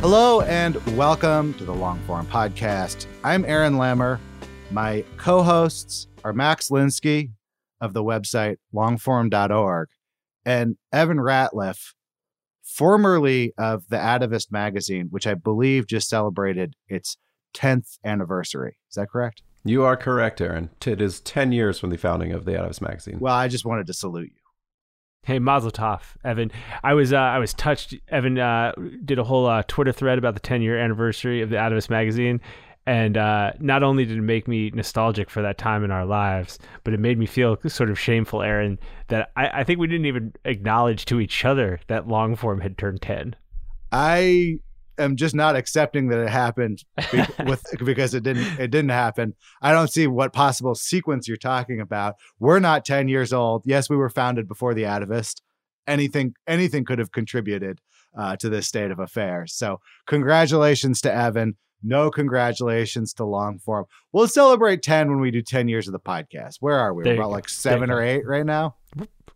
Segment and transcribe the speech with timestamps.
[0.00, 3.06] Hello and welcome to the Longform Podcast.
[3.24, 4.20] I'm Aaron Lammer.
[4.70, 7.32] My co hosts are Max Linsky
[7.80, 9.88] of the website longform.org
[10.44, 11.94] and Evan Ratliff,
[12.62, 17.16] formerly of the Atavist magazine, which I believe just celebrated its
[17.54, 18.78] 10th anniversary.
[18.88, 19.42] Is that correct?
[19.64, 20.70] You are correct, Aaron.
[20.86, 23.18] It is 10 years from the founding of the Atavist magazine.
[23.18, 24.47] Well, I just wanted to salute you.
[25.28, 26.50] Hey, Mazel Tov, Evan.
[26.82, 27.94] I was uh, I was touched.
[28.08, 28.72] Evan uh,
[29.04, 32.40] did a whole uh, Twitter thread about the 10 year anniversary of the Atavist magazine,
[32.86, 36.58] and uh, not only did it make me nostalgic for that time in our lives,
[36.82, 40.06] but it made me feel sort of shameful, Aaron, that I, I think we didn't
[40.06, 43.36] even acknowledge to each other that long form had turned 10.
[43.92, 44.60] I
[44.98, 49.34] am just not accepting that it happened be- with because it didn't it didn't happen.
[49.62, 52.16] I don't see what possible sequence you're talking about.
[52.38, 53.62] We're not 10 years old.
[53.64, 55.42] Yes, we were founded before the Atavist.
[55.86, 57.80] Anything anything could have contributed
[58.16, 59.54] uh, to this state of affairs.
[59.54, 61.56] So, congratulations to Evan.
[61.82, 63.84] No congratulations to Longform.
[64.12, 66.56] We'll celebrate 10 when we do 10 years of the podcast.
[66.60, 67.04] Where are we?
[67.04, 67.30] We're about go.
[67.30, 68.74] like 7 There or 8 right now.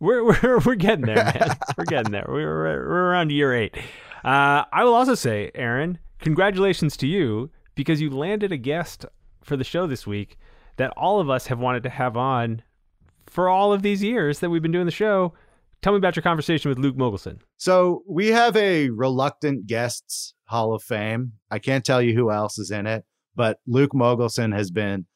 [0.01, 1.57] We're we're, we're getting there, man.
[1.79, 2.27] we're getting there.
[2.27, 3.77] We're, we're around year eight.
[4.25, 9.05] Uh, I will also say, Aaron, congratulations to you because you landed a guest
[9.43, 10.37] for the show this week
[10.77, 12.63] that all of us have wanted to have on
[13.27, 15.33] for all of these years that we've been doing the show.
[15.81, 17.41] Tell me about your conversation with Luke Mogelson.
[17.57, 21.33] So we have a reluctant guests Hall of Fame.
[21.51, 25.07] I can't tell you who else is in it, but Luke Mogelson has been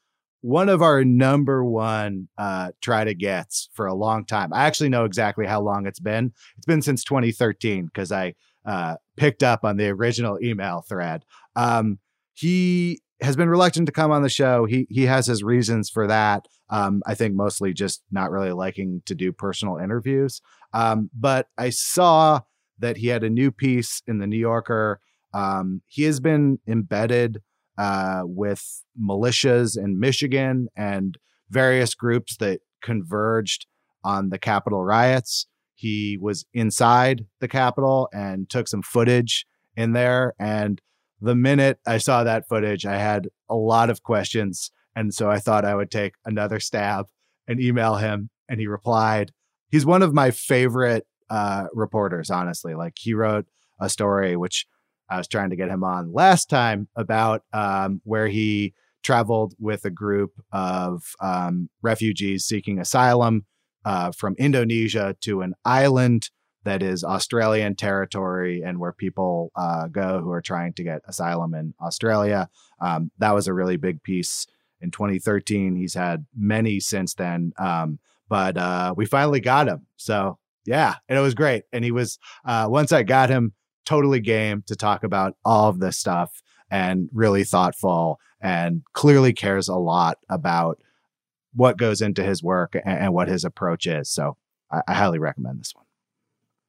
[0.40, 4.52] one of our number one uh, try to gets for a long time.
[4.52, 6.32] I actually know exactly how long it's been.
[6.56, 8.34] It's been since 2013 because I
[8.66, 11.24] uh, picked up on the original email thread.
[11.54, 11.98] Um,
[12.34, 14.66] he has been reluctant to come on the show.
[14.66, 16.46] He he has his reasons for that.
[16.68, 20.42] Um, I think mostly just not really liking to do personal interviews.
[20.74, 22.40] Um, but I saw
[22.78, 25.00] that he had a new piece in the New Yorker.
[25.32, 27.40] Um, he has been embedded
[27.78, 31.16] uh, with militias in Michigan and
[31.48, 33.66] various groups that converged
[34.04, 35.46] on the Capitol riots.
[35.76, 40.34] He was inside the Capitol and took some footage in there.
[40.38, 40.80] And
[41.20, 44.70] the minute I saw that footage, I had a lot of questions.
[44.96, 47.06] And so I thought I would take another stab
[47.46, 48.30] and email him.
[48.48, 49.32] And he replied.
[49.70, 52.74] He's one of my favorite uh, reporters, honestly.
[52.74, 53.46] Like he wrote
[53.78, 54.66] a story, which
[55.10, 58.72] I was trying to get him on last time about um, where he
[59.02, 63.44] traveled with a group of um, refugees seeking asylum
[63.86, 66.30] uh, from Indonesia to an island
[66.64, 71.54] that is Australian territory and where people uh, go who are trying to get asylum
[71.54, 72.50] in Australia.
[72.80, 74.48] Um, that was a really big piece
[74.80, 75.76] in 2013.
[75.76, 79.86] He's had many since then, um, but uh, we finally got him.
[79.96, 81.62] So yeah, and it was great.
[81.72, 83.54] And he was uh, once I got him,
[83.84, 89.68] totally game to talk about all of this stuff and really thoughtful and clearly cares
[89.68, 90.80] a lot about
[91.56, 94.08] what goes into his work and, and what his approach is.
[94.08, 94.36] So
[94.70, 95.86] I, I highly recommend this one.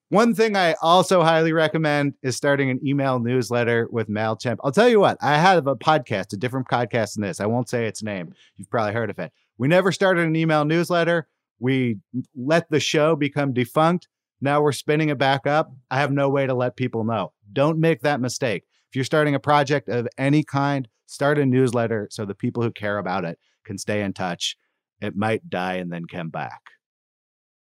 [0.09, 4.57] One thing I also highly recommend is starting an email newsletter with MailChimp.
[4.63, 7.41] I'll tell you what, I have a podcast, a different podcast than this.
[7.41, 8.33] I won't say its name.
[8.55, 9.33] You've probably heard of it.
[9.57, 11.27] We never started an email newsletter.
[11.59, 11.97] We
[12.35, 14.07] let the show become defunct.
[14.39, 15.73] Now we're spinning it back up.
[15.91, 17.33] I have no way to let people know.
[17.51, 18.63] Don't make that mistake.
[18.89, 22.71] If you're starting a project of any kind, start a newsletter so the people who
[22.71, 24.55] care about it can stay in touch.
[25.01, 26.61] It might die and then come back.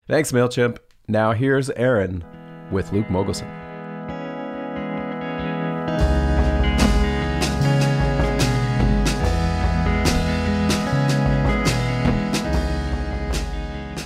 [0.08, 0.78] Thanks, MailChimp.
[1.08, 2.24] Now here's Aaron
[2.72, 3.54] with Luke Mogelson.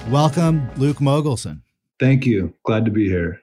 [0.10, 1.62] Welcome, Luke Mogelson.
[2.00, 2.54] Thank you.
[2.66, 3.40] Glad to be here.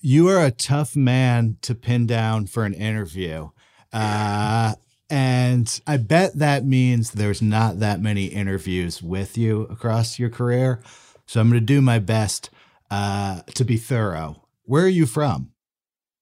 [0.00, 3.50] You are a tough man to pin down for an interview.
[3.92, 4.74] Uh,
[5.10, 10.80] and I bet that means there's not that many interviews with you across your career.
[11.26, 12.50] So I'm going to do my best
[12.90, 14.46] uh, to be thorough.
[14.64, 15.50] Where are you from?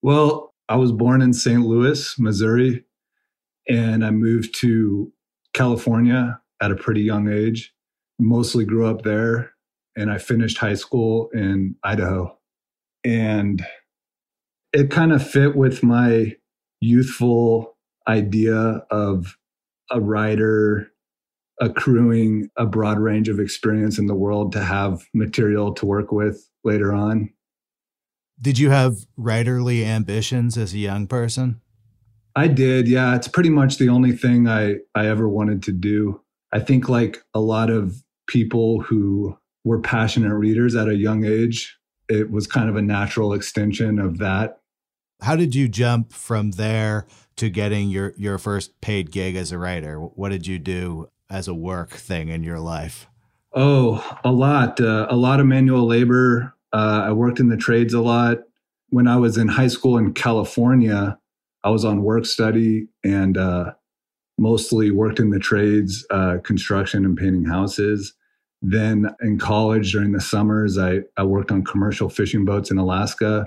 [0.03, 1.61] Well, I was born in St.
[1.61, 2.85] Louis, Missouri,
[3.69, 5.13] and I moved to
[5.55, 7.75] California at a pretty young age.
[8.19, 9.53] Mostly grew up there
[9.97, 12.39] and I finished high school in Idaho.
[13.05, 13.65] And
[14.73, 16.37] it kind of fit with my
[16.81, 17.78] youthful
[18.09, 19.37] idea of
[19.91, 20.91] a writer
[21.61, 26.49] accruing a broad range of experience in the world to have material to work with
[26.65, 27.31] later on.
[28.41, 31.61] Did you have writerly ambitions as a young person?
[32.37, 32.87] I did.
[32.87, 36.21] Yeah, it's pretty much the only thing I I ever wanted to do.
[36.53, 41.77] I think like a lot of people who were passionate readers at a young age.
[42.09, 44.61] It was kind of a natural extension of that.
[45.21, 47.07] How did you jump from there
[47.39, 49.99] to getting your your first paid gig as a writer?
[49.99, 53.07] What did you do as a work thing in your life?
[53.53, 54.81] Oh, a lot.
[54.81, 56.55] Uh, a lot of manual labor.
[56.73, 58.39] Uh, I worked in the trades a lot.
[58.91, 61.19] When I was in high school in California,
[61.65, 63.73] I was on work study and uh,
[64.39, 68.15] mostly worked in the trades, uh, construction and painting houses.
[68.61, 73.47] Then in college during the summers, I, I worked on commercial fishing boats in Alaska,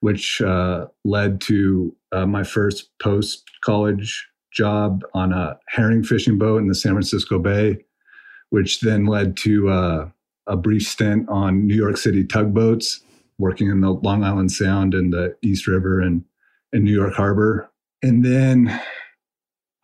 [0.00, 6.60] which uh, led to uh, my first post college job on a herring fishing boat
[6.60, 7.78] in the San Francisco Bay,
[8.50, 10.08] which then led to uh,
[10.46, 13.00] a brief stint on New York City tugboats,
[13.38, 16.24] working in the Long Island Sound and the East River and
[16.72, 17.70] in New York Harbor.
[18.02, 18.80] And then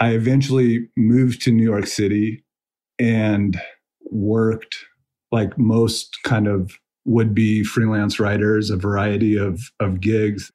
[0.01, 2.45] I eventually moved to New York City
[2.99, 3.61] and
[4.11, 4.77] worked
[5.31, 6.73] like most kind of
[7.05, 10.53] would be freelance writers, a variety of, of gigs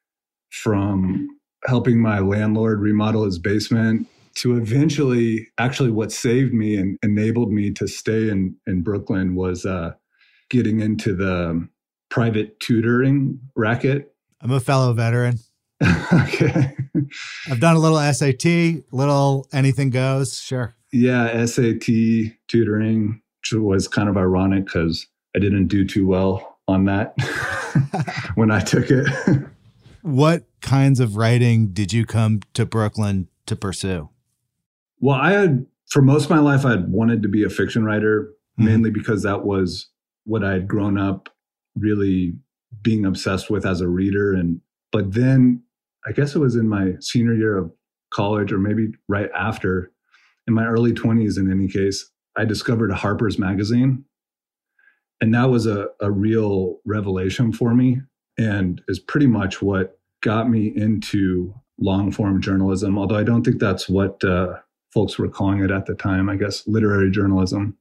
[0.49, 1.27] from
[1.65, 7.71] helping my landlord remodel his basement to eventually actually what saved me and enabled me
[7.71, 9.93] to stay in, in Brooklyn was uh,
[10.49, 11.67] getting into the
[12.09, 14.13] private tutoring racket.
[14.41, 15.39] I'm a fellow veteran.
[16.13, 16.75] okay.
[17.49, 20.39] I've done a little SAT, little anything goes.
[20.39, 20.75] Sure.
[20.91, 21.87] Yeah, SAT
[22.47, 27.15] tutoring, which was kind of ironic because I didn't do too well on that
[28.35, 29.07] when I took it.
[30.03, 34.09] what kinds of writing did you come to Brooklyn to pursue?
[34.99, 37.85] Well, I had, for most of my life, I had wanted to be a fiction
[37.85, 38.65] writer, mm-hmm.
[38.65, 39.89] mainly because that was
[40.25, 41.29] what I had grown up
[41.75, 42.33] really
[42.81, 44.33] being obsessed with as a reader.
[44.33, 44.59] And,
[44.91, 45.63] but then
[46.05, 47.71] I guess it was in my senior year of
[48.13, 49.91] college or maybe right after,
[50.47, 54.03] in my early 20s in any case, I discovered Harper's magazine.
[55.21, 58.01] And that was a, a real revelation for me
[58.37, 63.59] and is pretty much what got me into long form journalism, although I don't think
[63.59, 64.59] that's what uh,
[64.93, 67.77] folks were calling it at the time, I guess literary journalism.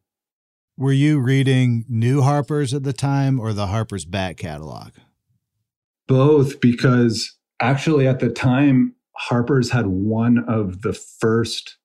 [0.76, 4.92] Were you reading New Harper's at the time or the Harper's back catalog?
[6.08, 11.76] Both, because actually at the time, Harper's had one of the first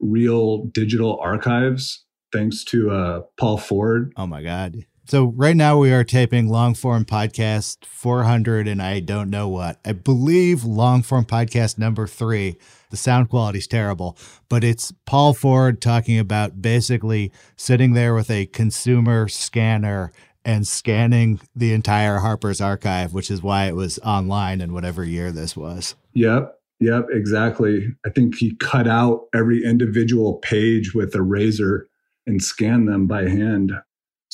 [0.00, 4.12] real digital archives thanks to uh, Paul Ford.
[4.16, 4.84] Oh my God.
[5.06, 9.78] So right now we are taping long form podcast 400 and I don't know what.
[9.84, 12.56] I believe long form podcast number 3.
[12.88, 14.16] The sound quality is terrible,
[14.48, 20.10] but it's Paul Ford talking about basically sitting there with a consumer scanner
[20.42, 25.32] and scanning the entire Harper's archive, which is why it was online in whatever year
[25.32, 25.96] this was.
[26.14, 26.58] Yep.
[26.80, 27.94] Yep, exactly.
[28.06, 31.88] I think he cut out every individual page with a razor
[32.26, 33.72] and scanned them by hand.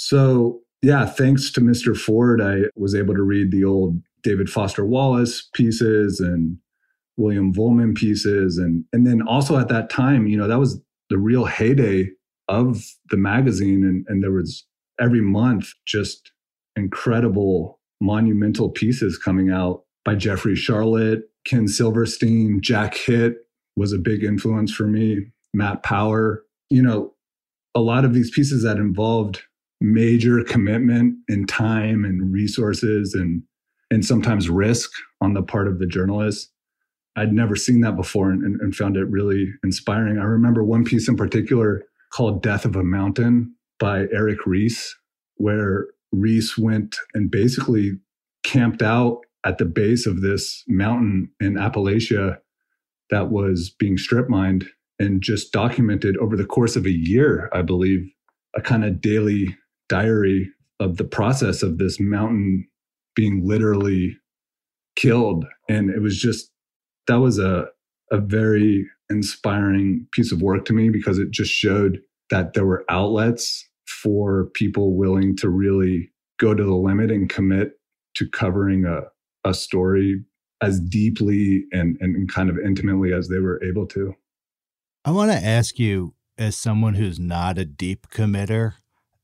[0.02, 1.94] So, yeah, thanks to Mr.
[1.94, 6.56] Ford, I was able to read the old David Foster Wallace pieces and
[7.18, 8.56] William Vollmann pieces.
[8.56, 10.80] And, and then also at that time, you know, that was
[11.10, 12.08] the real heyday
[12.48, 13.84] of the magazine.
[13.84, 14.64] And, and there was
[14.98, 16.32] every month just
[16.76, 23.34] incredible monumental pieces coming out by Jeffrey Sharlet, Ken Silverstein, Jack Hitt
[23.76, 26.42] was a big influence for me, Matt Power.
[26.70, 27.12] You know,
[27.74, 29.42] a lot of these pieces that involved
[29.80, 33.42] major commitment and time and resources and
[33.90, 36.52] and sometimes risk on the part of the journalist.
[37.16, 40.18] I'd never seen that before and, and, found it really inspiring.
[40.18, 41.82] I remember one piece in particular
[42.12, 44.94] called Death of a Mountain by Erik Reece,
[45.36, 47.98] where Reece went and basically
[48.44, 52.38] camped out at the base of this mountain in Appalachia
[53.10, 54.66] that was being strip mined
[55.00, 58.08] and just documented over the course of a year, I believe,
[58.54, 59.56] a kind of daily
[59.90, 62.66] diary of the process of this mountain
[63.14, 64.16] being literally
[64.96, 65.44] killed.
[65.68, 66.50] And it was just,
[67.06, 67.66] that was a,
[68.10, 72.84] a very inspiring piece of work to me because it just showed that there were
[72.88, 73.68] outlets
[74.02, 77.72] for people willing to really go to the limit and commit
[78.14, 79.02] to covering a,
[79.48, 80.22] a story
[80.62, 84.14] as deeply and, and kind of intimately as they were able to.
[85.04, 88.74] I want to ask you, as someone who's not a deep committer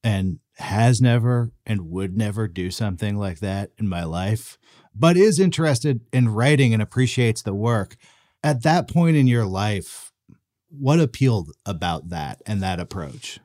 [0.04, 4.58] and has never and would never do something like that in my life,
[4.94, 7.96] but is interested in writing and appreciates the work,
[8.42, 10.12] at that point in your life,
[10.68, 13.38] what appealed about that and that approach?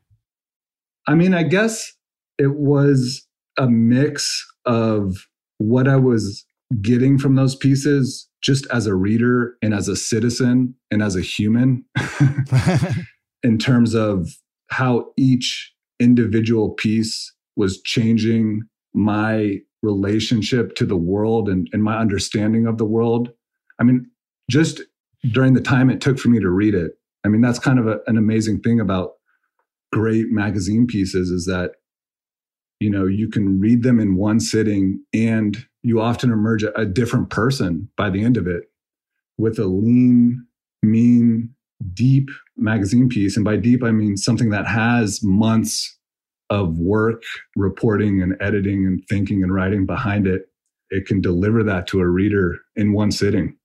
[1.08, 1.94] I mean, I guess
[2.38, 3.26] it was
[3.58, 5.28] a mix of
[5.58, 6.46] what I was
[6.82, 11.22] getting from those pieces just as a reader and as a citizen and as a
[11.22, 11.84] human
[13.44, 14.30] in terms of
[14.70, 22.68] how each individual piece was changing my relationship to the world and, and my understanding
[22.68, 23.30] of the world.
[23.80, 24.10] I mean,
[24.50, 24.82] just
[25.32, 26.92] during the time it took for me to read it,
[27.24, 29.14] I mean, that's kind of a, an amazing thing about
[29.92, 31.72] great magazine pieces is that,
[32.80, 36.86] you know, you can read them in one sitting and you often emerge a, a
[36.86, 38.64] different person by the end of it
[39.38, 40.46] with a lean,
[40.84, 41.54] mean,
[41.94, 43.36] deep magazine piece.
[43.36, 45.98] And by deep, I mean something that has months
[46.50, 47.24] of work,
[47.56, 50.48] reporting and editing and thinking and writing behind it.
[50.90, 53.56] It can deliver that to a reader in one sitting.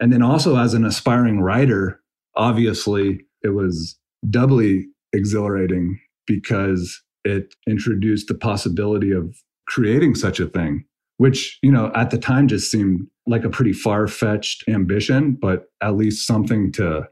[0.00, 2.00] And then also as an aspiring writer,
[2.34, 3.96] obviously it was
[4.28, 9.36] doubly exhilarating because it introduced the possibility of
[9.68, 10.84] creating such a thing
[11.22, 15.66] which, you know, at the time just seemed like a pretty far fetched ambition, but
[15.80, 17.08] at least something to,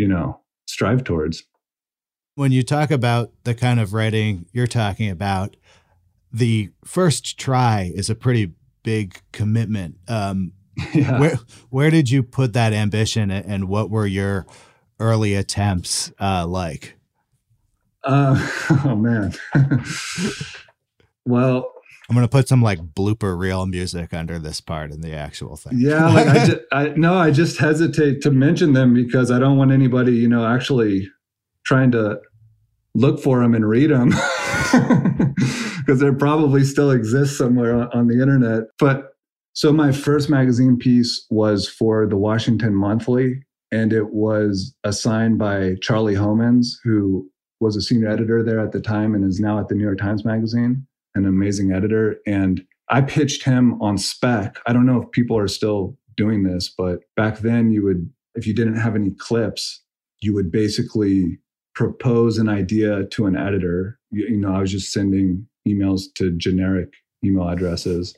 [0.00, 1.44] you know, strive towards.
[2.34, 5.56] When you talk about the kind of writing you're talking about,
[6.32, 8.52] the first try is a pretty
[8.82, 9.96] big commitment.
[10.08, 10.52] Um,
[10.94, 11.20] yeah.
[11.20, 11.38] Where
[11.68, 14.46] where did you put that ambition, and what were your
[14.98, 16.96] early attempts uh, like?
[18.02, 18.48] Uh,
[18.86, 19.34] oh man.
[21.26, 21.70] well,
[22.10, 25.74] I'm gonna put some like blooper reel music under this part in the actual thing.
[25.76, 29.56] Yeah, like I, just, I no, I just hesitate to mention them because I don't
[29.56, 31.08] want anybody, you know, actually
[31.64, 32.18] trying to
[32.96, 34.08] look for them and read them
[35.76, 38.64] because they probably still exist somewhere on, on the internet.
[38.80, 39.12] But
[39.52, 43.40] so my first magazine piece was for the Washington Monthly,
[43.70, 48.80] and it was assigned by Charlie Homans, who was a senior editor there at the
[48.80, 52.16] time and is now at the New York Times Magazine an amazing editor.
[52.26, 54.56] And I pitched him on spec.
[54.66, 58.46] I don't know if people are still doing this, but back then you would, if
[58.46, 59.82] you didn't have any clips,
[60.20, 61.38] you would basically
[61.74, 63.98] propose an idea to an editor.
[64.10, 66.92] You, you know, I was just sending emails to generic
[67.24, 68.16] email addresses.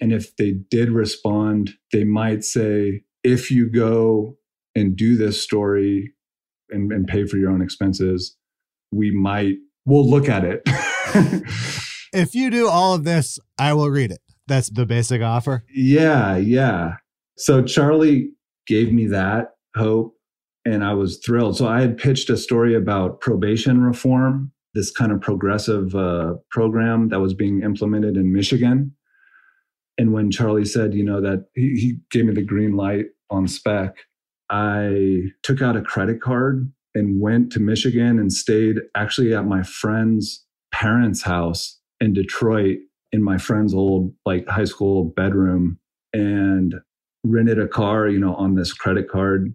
[0.00, 4.36] And if they did respond, they might say, if you go
[4.74, 6.12] and do this story
[6.70, 8.36] and, and pay for your own expenses,
[8.92, 10.62] we might, we'll look at it.
[12.14, 14.20] if you do all of this, I will read it.
[14.46, 15.64] That's the basic offer.
[15.74, 16.96] Yeah, yeah.
[17.36, 18.30] So Charlie
[18.66, 20.14] gave me that hope
[20.64, 21.56] and I was thrilled.
[21.56, 27.08] So I had pitched a story about probation reform, this kind of progressive uh, program
[27.08, 28.94] that was being implemented in Michigan.
[29.98, 33.46] And when Charlie said, you know, that he, he gave me the green light on
[33.46, 33.96] spec,
[34.50, 39.62] I took out a credit card and went to Michigan and stayed actually at my
[39.62, 42.78] friend's parents' house in Detroit
[43.12, 45.78] in my friend's old like high school bedroom
[46.12, 46.74] and
[47.24, 49.54] rented a car, you know, on this credit card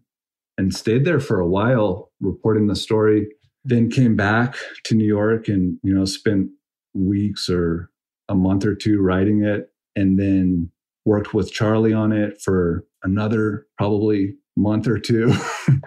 [0.57, 3.27] and stayed there for a while reporting the story.
[3.65, 4.55] Then came back
[4.85, 6.49] to New York and, you know, spent
[6.93, 7.89] weeks or
[8.29, 10.71] a month or two writing it and then
[11.05, 15.33] worked with Charlie on it for another probably month or two.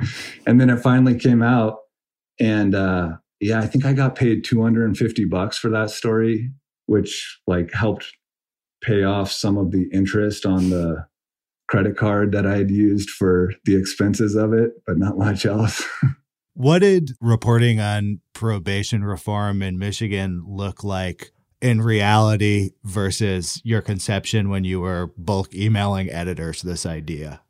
[0.46, 1.78] and then it finally came out
[2.40, 3.12] and uh
[3.42, 6.52] yeah, I think I got paid 250 bucks for that story,
[6.86, 8.12] which like helped
[8.82, 11.06] pay off some of the interest on the
[11.68, 15.84] credit card that I had used for the expenses of it, but not much else.
[16.54, 24.50] what did reporting on probation reform in Michigan look like in reality versus your conception
[24.50, 27.40] when you were bulk emailing editors this idea?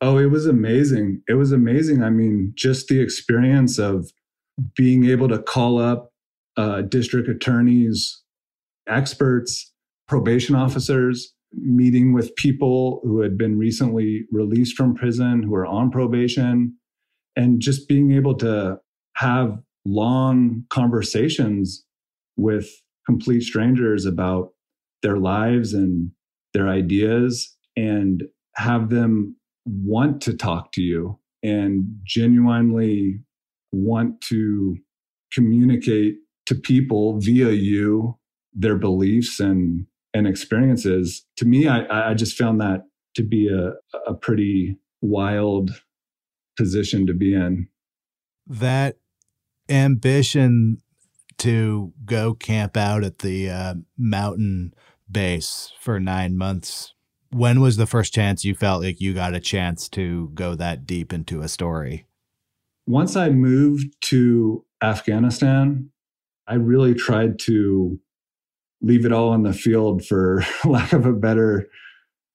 [0.00, 1.22] Oh, it was amazing.
[1.28, 2.02] It was amazing.
[2.02, 4.10] I mean, just the experience of
[4.74, 6.12] being able to call up
[6.56, 8.22] uh, district attorneys
[8.88, 9.72] experts,
[10.08, 15.90] probation officers, meeting with people who had been recently released from prison, who are on
[15.90, 16.76] probation,
[17.36, 18.78] and just being able to
[19.16, 21.84] have long conversations
[22.36, 22.68] with
[23.06, 24.50] complete strangers about
[25.02, 26.10] their lives and
[26.52, 28.24] their ideas and
[28.56, 33.20] have them want to talk to you and genuinely
[33.72, 34.76] want to
[35.32, 38.18] communicate to people via you
[38.52, 42.82] their beliefs and and experiences to me i i just found that
[43.14, 43.72] to be a
[44.10, 45.82] a pretty wild
[46.56, 47.68] position to be in.
[48.46, 48.96] That
[49.68, 50.82] ambition
[51.38, 54.74] to go camp out at the uh, mountain
[55.10, 56.94] base for nine months
[57.32, 60.84] when was the first chance you felt like you got a chance to go that
[60.86, 62.06] deep into a story
[62.90, 65.90] once i moved to afghanistan
[66.46, 67.98] i really tried to
[68.82, 71.68] leave it all on the field for lack of a better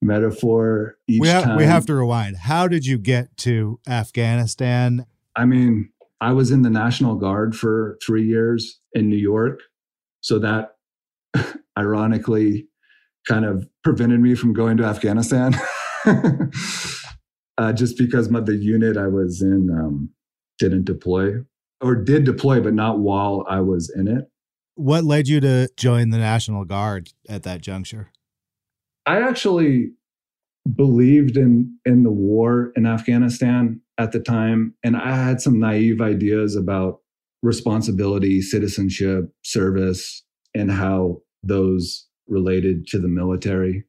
[0.02, 1.58] metaphor each we have, time.
[1.58, 2.38] we have to rewind.
[2.38, 5.06] How did you get to afghanistan?
[5.36, 5.90] I mean
[6.22, 9.62] i was in the national guard for three years in new york.
[10.22, 10.76] So that
[11.78, 12.68] ironically
[13.28, 15.56] kind of prevented me from going to afghanistan.
[17.58, 20.10] Uh, just because my, the unit i was in um,
[20.60, 21.34] didn't deploy
[21.82, 24.30] or did deploy but not while i was in it
[24.76, 28.12] what led you to join the National Guard at that juncture?
[29.06, 29.92] I actually
[30.76, 36.02] believed in in the war in Afghanistan at the time and I had some naive
[36.02, 37.02] ideas about
[37.42, 43.84] responsibility, citizenship, service and how those related to the military.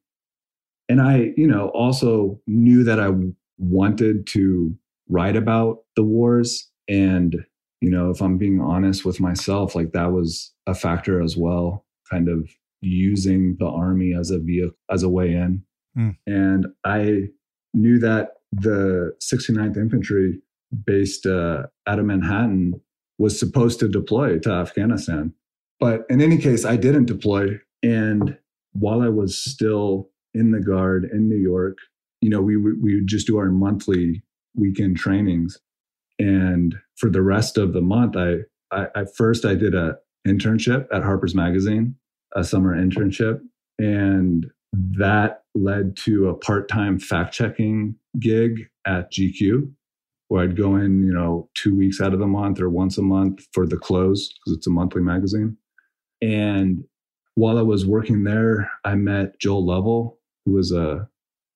[0.87, 3.09] And I, you know, also knew that I
[3.57, 4.77] wanted to
[5.09, 7.45] write about the wars and
[7.81, 11.85] you know, if I'm being honest with myself, like that was a factor as well,
[12.09, 12.49] kind of
[12.81, 15.63] using the army as a vehicle, as a way in.
[15.97, 16.17] Mm.
[16.25, 17.29] And I
[17.73, 20.39] knew that the 69th Infantry
[20.85, 22.81] based uh, out of Manhattan
[23.19, 25.33] was supposed to deploy to Afghanistan.
[25.79, 27.59] But in any case, I didn't deploy.
[27.83, 28.37] And
[28.73, 31.77] while I was still in the Guard in New York,
[32.21, 34.23] you know, we, we would just do our monthly
[34.57, 35.59] weekend trainings.
[36.19, 38.37] And for the rest of the month, I,
[38.71, 41.95] I, I first I did a internship at Harper's Magazine,
[42.35, 43.39] a summer internship,
[43.79, 49.71] and that led to a part-time fact-checking gig at GQ,
[50.27, 53.01] where I'd go in, you know, two weeks out of the month or once a
[53.01, 55.55] month for the close because it's a monthly magazine.
[56.21, 56.83] And
[57.35, 61.07] while I was working there, I met Joel Lovell, who was a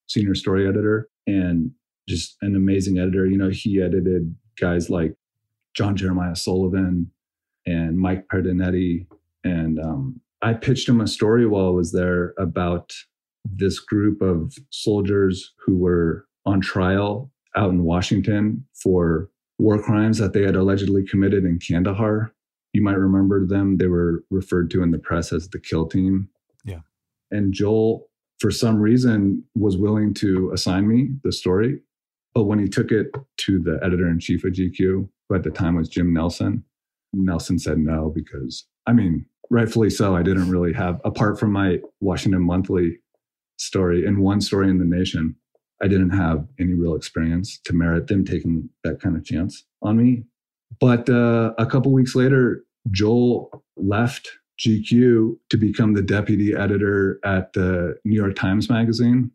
[0.07, 1.71] senior story editor and
[2.11, 3.25] just an amazing editor.
[3.25, 5.15] You know, he edited guys like
[5.73, 7.09] John Jeremiah Sullivan
[7.65, 9.07] and Mike Paterniti.
[9.43, 12.91] And um, I pitched him a story while I was there about
[13.45, 20.33] this group of soldiers who were on trial out in Washington for war crimes that
[20.33, 22.33] they had allegedly committed in Kandahar.
[22.73, 23.77] You might remember them.
[23.77, 26.29] They were referred to in the press as the kill team.
[26.65, 26.79] Yeah.
[27.29, 31.81] And Joel, for some reason, was willing to assign me the story.
[32.33, 35.49] But when he took it to the editor in chief of GQ, who at the
[35.49, 36.63] time was Jim Nelson,
[37.13, 40.15] Nelson said no because, I mean, rightfully so.
[40.15, 42.99] I didn't really have, apart from my Washington Monthly
[43.57, 45.35] story and one story in the nation,
[45.83, 49.97] I didn't have any real experience to merit them taking that kind of chance on
[49.97, 50.23] me.
[50.79, 57.53] But uh, a couple weeks later, Joel left GQ to become the deputy editor at
[57.53, 59.31] the New York Times Magazine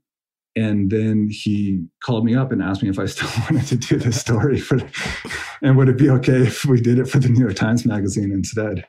[0.56, 3.98] and then he called me up and asked me if I still wanted to do
[3.98, 4.78] this story for,
[5.62, 8.32] and would it be okay if we did it for the New York Times Magazine
[8.32, 8.86] instead?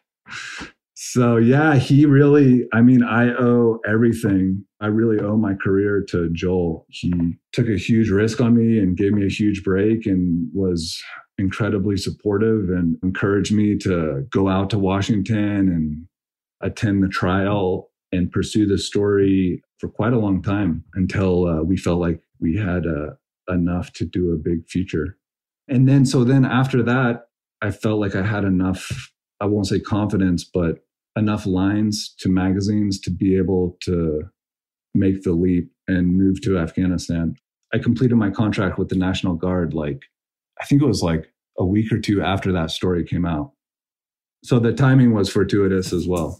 [0.96, 4.66] So yeah, he really, I mean, I owe everything.
[4.82, 6.86] I really owe my career to Joel.
[6.90, 7.12] He
[7.54, 11.02] took a huge risk on me and gave me a huge break and was
[11.38, 16.08] incredibly supportive and encouraged me to go out to Washington and
[16.62, 21.78] attend the trial and pursue the story for quite a long time until uh, we
[21.78, 23.12] felt like we had uh,
[23.50, 25.18] enough to do a big feature.
[25.68, 27.28] And then, so then after that,
[27.62, 30.80] I felt like I had enough, I won't say confidence, but
[31.18, 34.24] enough lines to magazines to be able to
[34.94, 37.36] make the leap and move to Afghanistan.
[37.74, 40.04] I completed my contract with the National Guard like,
[40.62, 43.52] I think it was like a week or two after that story came out.
[44.44, 46.40] So the timing was fortuitous as well.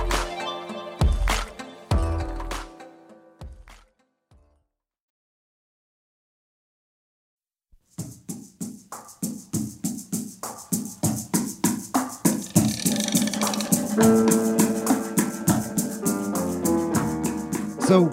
[17.91, 18.09] So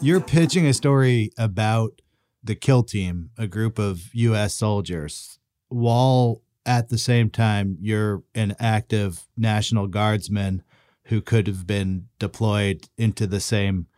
[0.00, 2.00] you're pitching a story about
[2.44, 4.54] the kill team, a group of U.S.
[4.54, 10.62] soldiers, while at the same time you're an active National Guardsman
[11.06, 13.88] who could have been deployed into the same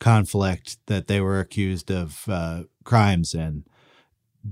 [0.00, 3.62] conflict that they were accused of uh, crimes in.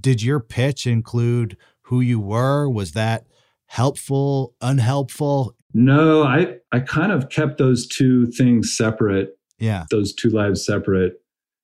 [0.01, 2.71] Did your pitch include who you were?
[2.71, 3.27] Was that
[3.67, 5.57] helpful, unhelpful?
[5.75, 9.85] No, I I kind of kept those two things separate Yeah.
[9.91, 11.15] those two lives separate,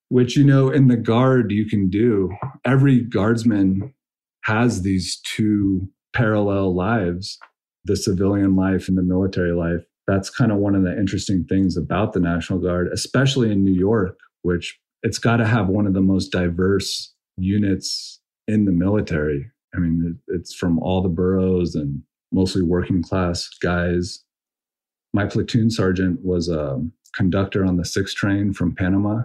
[0.09, 2.35] which, you know, in the guard you can do.
[2.65, 3.95] Every guardsman
[4.45, 7.39] has these two parallel lives
[7.85, 9.85] the civilian life and the military life.
[10.07, 13.75] That's kind of one of the interesting things about the National Guard, especially in New
[13.75, 19.51] York, which it's got to have one of the most diverse units in the military.
[19.75, 24.23] I mean, it's from all the boroughs and mostly working class guys.
[25.13, 26.83] My platoon sergeant was a
[27.15, 29.23] conductor on the six train from Panama.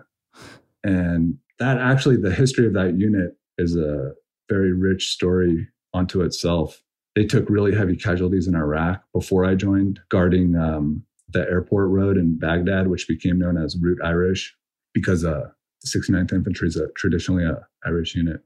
[0.84, 4.14] And that actually, the history of that unit is a
[4.50, 6.82] very rich story unto itself.
[7.16, 12.18] They took really heavy casualties in Iraq before I joined, guarding um, the airport road
[12.18, 14.56] in Baghdad, which became known as Route Irish,
[14.94, 15.50] because uh,
[15.86, 18.42] 69th Infantry is a, traditionally a Irish unit.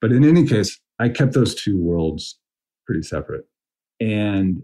[0.00, 2.38] But in any case, I kept those two worlds
[2.86, 3.46] pretty separate.
[4.00, 4.62] And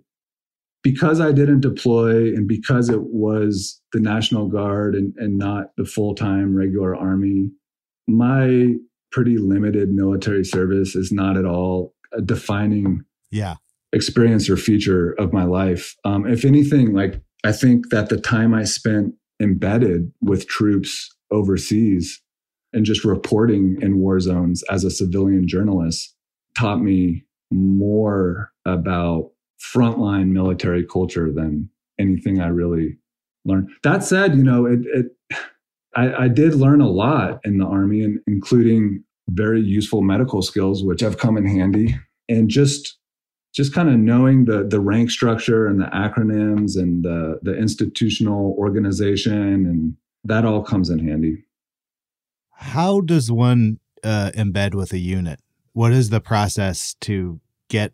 [0.85, 5.85] because I didn't deploy and because it was the National Guard and, and not the
[5.85, 7.51] full time regular Army,
[8.07, 8.75] my
[9.11, 13.57] pretty limited military service is not at all a defining Yeah.
[13.93, 15.97] experience or feature of my life.
[16.05, 22.21] Um, if anything, like I think that the time I spent embedded with troops overseas
[22.73, 26.15] and just reporting in war zones as a civilian journalist
[26.57, 29.31] taught me more about
[29.73, 32.99] frontline military culture than anything I really
[33.45, 33.71] learned.
[33.83, 35.07] That said, you know, it, it
[35.97, 40.83] I, I did learn a lot in the army, and including very useful medical skills,
[40.83, 41.97] which have come in handy,
[42.29, 42.99] and just
[43.55, 48.57] just kind of knowing the the rank structure and the acronyms and the the institutional
[48.59, 51.45] organization, and that all comes in handy.
[52.51, 55.41] How does one uh, embed with a unit?
[55.75, 57.93] What is the process to get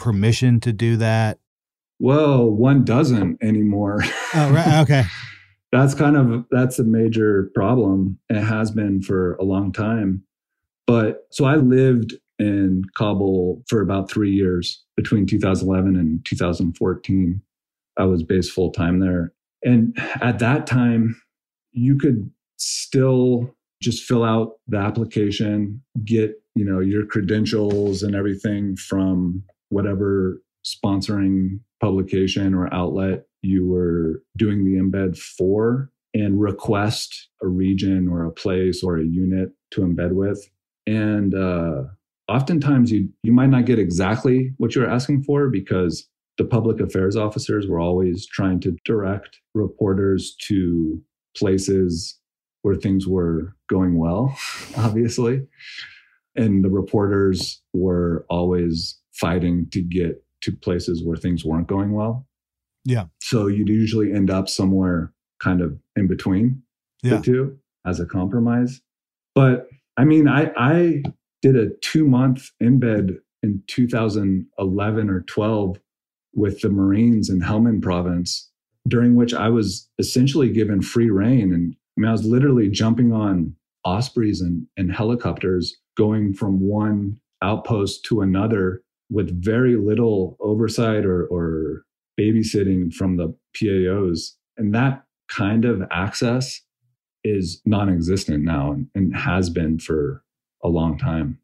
[0.00, 1.38] permission to do that?
[2.00, 4.02] Well, one doesn't anymore.
[4.32, 4.80] Oh, right.
[4.82, 5.02] Okay.
[5.72, 10.22] that's kind of that's a major problem it has been for a long time
[10.86, 17.42] but so i lived in kabul for about three years between 2011 and 2014
[17.98, 19.32] i was based full time there
[19.64, 21.20] and at that time
[21.72, 28.76] you could still just fill out the application get you know your credentials and everything
[28.76, 37.46] from whatever sponsoring publication or outlet you were doing the embed for and request a
[37.46, 40.50] region or a place or a unit to embed with.
[40.86, 41.84] And uh,
[42.28, 46.06] oftentimes you you might not get exactly what you're asking for because
[46.38, 51.00] the public affairs officers were always trying to direct reporters to
[51.36, 52.18] places
[52.62, 54.36] where things were going well,
[54.76, 55.46] obviously.
[56.36, 62.26] And the reporters were always fighting to get to places where things weren't going well.
[62.84, 63.06] Yeah.
[63.20, 66.62] So you'd usually end up somewhere kind of in between
[67.02, 67.16] yeah.
[67.16, 68.80] the two as a compromise.
[69.34, 71.02] But I mean, I, I
[71.42, 75.78] did a two month embed in 2011 or 12
[76.34, 78.50] with the Marines in Helmand province,
[78.86, 81.52] during which I was essentially given free rein.
[81.52, 83.54] And I mean, I was literally jumping on
[83.84, 91.26] Ospreys and, and helicopters going from one outpost to another with very little oversight or,
[91.26, 91.82] or
[92.18, 94.30] babysitting from the PAOs.
[94.56, 96.60] And that kind of access
[97.24, 100.22] is non existent now and, and has been for
[100.62, 101.38] a long time.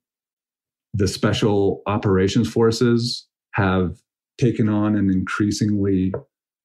[0.95, 4.01] The special operations forces have
[4.39, 6.13] taken on an increasingly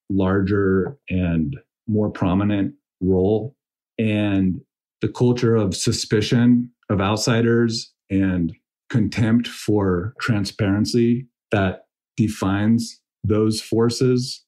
[0.09, 3.55] larger and more prominent role.
[3.97, 4.61] And
[5.01, 8.53] the culture of suspicion of outsiders and
[8.91, 11.85] contempt for transparency that
[12.17, 14.43] defines those forces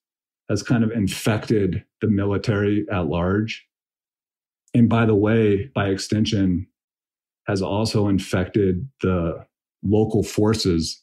[0.49, 3.65] has kind of infected the military at large.
[4.73, 6.67] And by the way, by extension,
[7.47, 9.45] has also infected the
[9.81, 11.01] local forces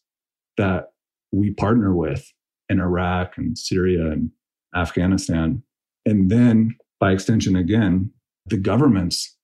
[0.59, 0.93] that
[1.33, 2.31] we partner with
[2.69, 4.31] in Iraq and Syria and
[4.77, 5.63] Afghanistan.
[6.05, 8.11] And then, by extension, again,
[8.47, 9.35] the governments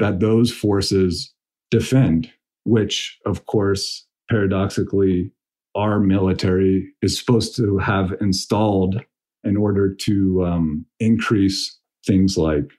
[0.00, 1.32] that those forces
[1.70, 2.30] defend
[2.64, 5.30] which of course, paradoxically,
[5.74, 9.00] our military is supposed to have installed
[9.42, 12.70] in order to um, increase things like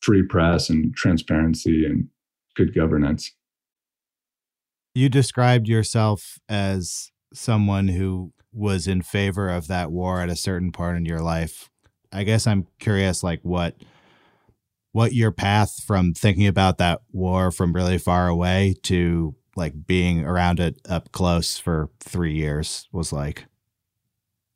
[0.00, 2.08] free press and transparency and
[2.56, 3.32] good governance.
[4.94, 10.70] You described yourself as someone who was in favor of that war at a certain
[10.70, 11.70] part in your life.
[12.12, 13.74] I guess I'm curious, like, what
[14.92, 20.24] what your path from thinking about that war from really far away to like being
[20.24, 23.46] around it up close for three years was like.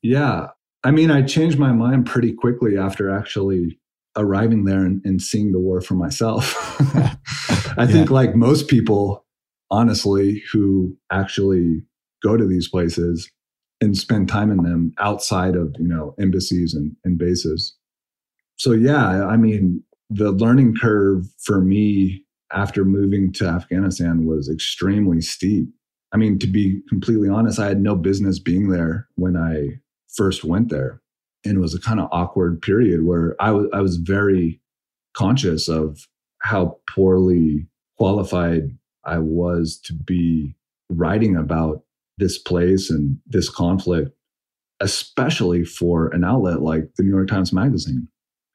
[0.03, 0.49] Yeah.
[0.85, 3.79] I mean, I changed my mind pretty quickly after actually
[4.17, 6.55] arriving there and, and seeing the war for myself.
[7.79, 8.15] I think, yeah.
[8.15, 9.25] like most people,
[9.71, 11.83] honestly, who actually
[12.23, 13.31] go to these places
[13.81, 17.75] and spend time in them outside of, you know, embassies and, and bases.
[18.57, 25.21] So, yeah, I mean, the learning curve for me after moving to Afghanistan was extremely
[25.21, 25.69] steep.
[26.13, 29.81] I mean, to be completely honest, I had no business being there when I
[30.15, 31.01] first went there.
[31.45, 34.61] And it was a kind of awkward period where I was I was very
[35.15, 36.07] conscious of
[36.43, 37.67] how poorly
[37.99, 40.55] qualified I was to be
[40.91, 41.83] writing about
[42.19, 44.11] this place and this conflict,
[44.81, 48.09] especially for an outlet like the New York Times Magazine.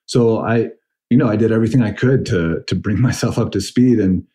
[0.05, 0.71] So I
[1.11, 3.99] you know, I did everything I could to to bring myself up to speed.
[3.99, 4.25] And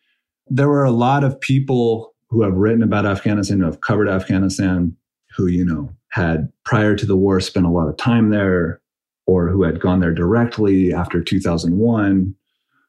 [0.47, 4.95] there were a lot of people who have written about Afghanistan, who have covered Afghanistan,
[5.35, 8.79] who, you know, had prior to the war spent a lot of time there
[9.25, 12.35] or who had gone there directly after 2001.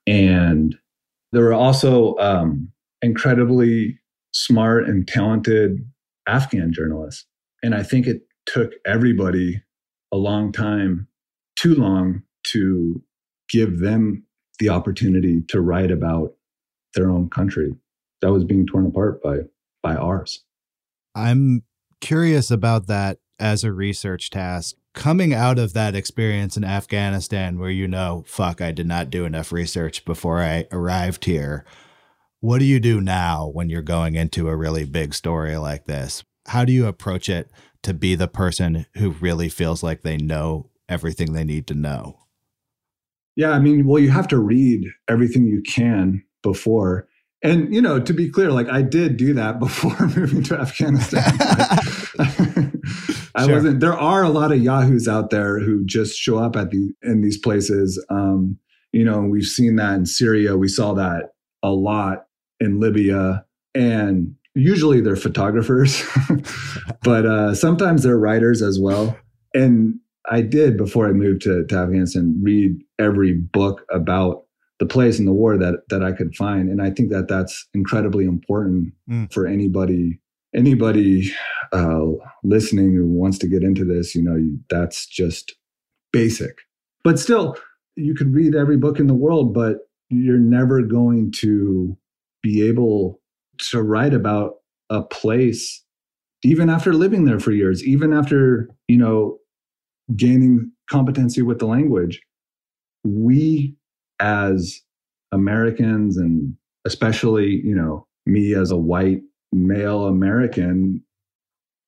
[0.07, 0.79] And
[1.33, 2.71] there were also um,
[3.03, 3.99] incredibly
[4.33, 5.85] smart and talented
[6.27, 7.27] Afghan journalists.
[7.63, 9.63] And I think it took everybody
[10.13, 11.09] a long time,
[11.57, 13.03] too long, to
[13.49, 14.25] give them
[14.59, 16.35] the opportunity to write about
[16.95, 17.75] their own country
[18.21, 19.39] that was being torn apart by
[19.83, 20.45] by ours.
[21.15, 21.63] I'm
[22.01, 24.77] curious about that as a research task.
[24.95, 29.25] Coming out of that experience in Afghanistan where you know, fuck, I did not do
[29.25, 31.65] enough research before I arrived here.
[32.41, 36.25] What do you do now when you're going into a really big story like this?
[36.47, 37.51] How do you approach it
[37.83, 42.19] to be the person who really feels like they know everything they need to know?
[43.39, 47.07] Yeah, I mean, well, you have to read everything you can before.
[47.41, 51.23] And, you know, to be clear, like I did do that before moving to Afghanistan.
[52.19, 53.55] I Sure.
[53.55, 53.79] wasn't.
[53.79, 57.21] There are a lot of yahoos out there who just show up at the in
[57.21, 58.05] these places.
[58.11, 58.59] Um,
[58.93, 60.57] you know, we've seen that in Syria.
[60.57, 62.27] We saw that a lot
[62.59, 66.03] in Libya, and usually they're photographers,
[67.05, 69.17] but uh, sometimes they're writers as well.
[69.55, 74.45] And I did before I moved to, to Afghanistan read every book about
[74.79, 77.67] the place and the war that that I could find, and I think that that's
[77.75, 79.33] incredibly important Mm.
[79.33, 80.21] for anybody
[80.55, 81.31] anybody
[81.73, 82.07] uh,
[82.43, 84.15] listening who wants to get into this.
[84.15, 85.55] You know, you- that's just
[86.13, 86.59] basic,
[87.05, 87.57] but still,
[87.97, 91.97] you could read every book in the world, but you're never going to
[92.43, 93.21] be able
[93.59, 94.55] to write about
[94.91, 95.85] a place
[96.45, 99.37] even after living there for years even after you know
[100.17, 102.21] gaining competency with the language
[103.05, 103.75] we
[104.21, 104.81] as
[105.33, 109.21] americans and especially you know me as a white
[109.53, 111.03] male american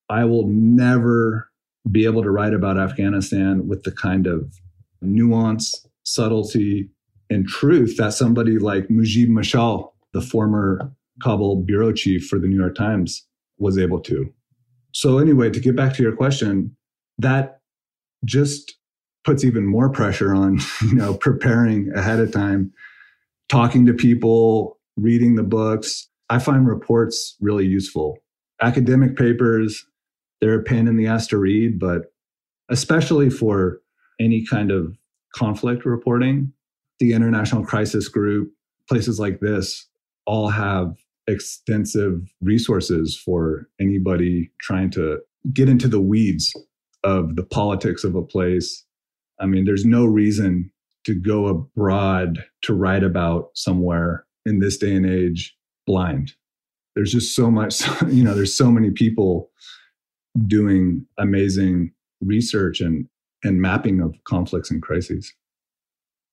[0.09, 1.51] i will never
[1.91, 4.55] be able to write about afghanistan with the kind of
[5.01, 6.89] nuance subtlety
[7.31, 12.57] and truth that somebody like mujib mashal the former kabul bureau chief for the new
[12.57, 13.27] york times
[13.61, 14.33] was able to.
[14.93, 16.77] So anyway to get back to your question
[17.19, 17.60] that
[18.25, 18.77] just
[19.25, 22.73] puts even more pressure on you know preparing ahead of time
[23.49, 26.09] talking to people reading the books.
[26.29, 28.19] I find reports really useful.
[28.63, 29.85] Academic papers
[30.41, 32.13] they're a pain in the ass to read but
[32.69, 33.81] especially for
[34.19, 34.97] any kind of
[35.35, 36.53] conflict reporting
[36.99, 38.51] the international crisis group
[38.89, 39.87] places like this
[40.27, 45.19] all have extensive resources for anybody trying to
[45.53, 46.53] get into the weeds
[47.05, 48.85] of the politics of a place.
[49.41, 50.71] I mean, there's no reason
[51.05, 56.33] to go abroad to write about somewhere in this day and age blind.
[56.95, 59.51] There's just so much, you know, there's so many people
[60.47, 63.09] doing amazing research and
[63.43, 65.33] and mapping of conflicts and crises.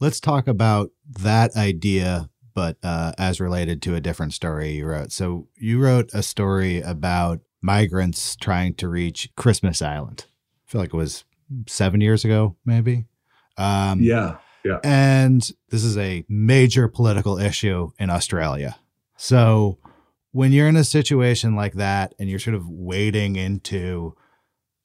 [0.02, 5.14] Let's talk about that idea, but uh, as related to a different story you wrote.
[5.14, 10.26] So you wrote a story about migrants trying to reach Christmas Island.
[10.68, 11.24] I feel like it was
[11.68, 13.06] seven years ago, maybe.
[13.58, 14.02] Um,
[14.66, 14.80] Yeah.
[14.84, 18.78] And this is a major political issue in Australia.
[19.16, 19.78] So
[20.32, 24.14] when you're in a situation like that and you're sort of wading into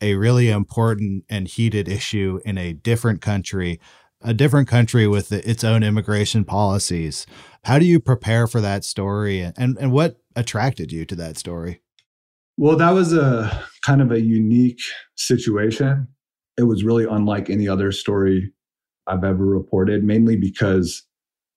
[0.00, 3.80] a really important and heated issue in a different country,
[4.20, 7.26] a different country with its own immigration policies,
[7.64, 11.81] how do you prepare for that story and, and what attracted you to that story?
[12.58, 13.50] Well, that was a
[13.82, 14.80] kind of a unique
[15.16, 16.06] situation.
[16.58, 18.52] It was really unlike any other story
[19.06, 21.02] I've ever reported, mainly because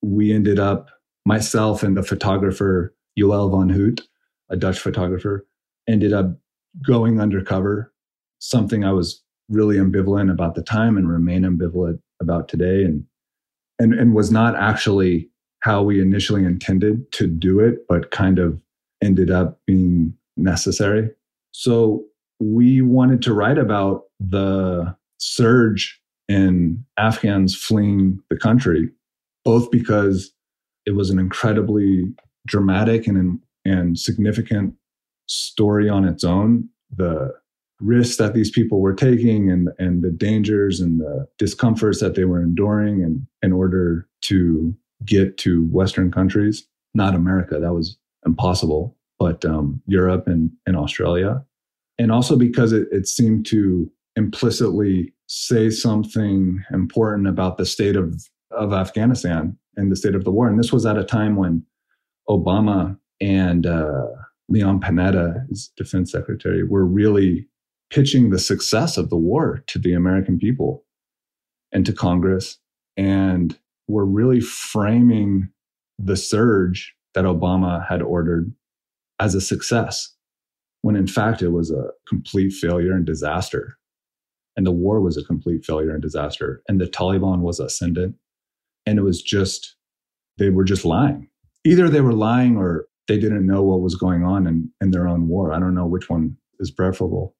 [0.01, 0.89] we ended up,
[1.25, 4.01] myself and the photographer Joël van Houdt,
[4.49, 5.45] a Dutch photographer,
[5.87, 6.37] ended up
[6.85, 7.93] going undercover,
[8.39, 13.05] something I was really ambivalent about the time and remain ambivalent about today and
[13.79, 15.29] and and was not actually
[15.59, 18.61] how we initially intended to do it, but kind of
[19.03, 21.09] ended up being necessary.
[21.51, 22.03] So
[22.39, 28.89] we wanted to write about the surge in Afghans fleeing the country,
[29.43, 30.31] both because
[30.85, 32.13] it was an incredibly
[32.47, 34.75] dramatic and and significant
[35.27, 36.69] story on its own.
[36.95, 37.33] The
[37.81, 42.25] risks that these people were taking and and the dangers and the discomforts that they
[42.25, 47.59] were enduring in, in order to get to Western countries, not America.
[47.59, 51.43] That was impossible, but um, Europe and, and Australia.
[51.97, 58.27] And also because it, it seemed to implicitly say something important about the state of,
[58.51, 60.47] of Afghanistan and the state of the war.
[60.47, 61.63] And this was at a time when
[62.29, 64.07] Obama and uh,
[64.49, 67.47] Leon Panetta, his defense secretary, were really
[67.89, 70.83] pitching the success of the war to the American people
[71.71, 72.57] and to Congress.
[72.97, 75.49] And were really framing
[75.99, 78.51] the surge that Obama had ordered
[79.19, 80.13] as a success,
[80.81, 83.77] when in fact it was a complete failure and disaster.
[84.57, 86.61] And the war was a complete failure and disaster.
[86.67, 88.15] And the Taliban was ascendant.
[88.85, 89.75] And it was just,
[90.37, 91.29] they were just lying.
[91.65, 95.07] Either they were lying or they didn't know what was going on in, in their
[95.07, 95.51] own war.
[95.51, 97.35] I don't know which one is preferable.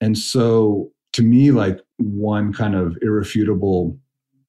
[0.00, 3.98] And so to me, like one kind of irrefutable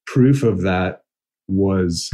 [0.06, 1.04] proof of that
[1.48, 2.12] was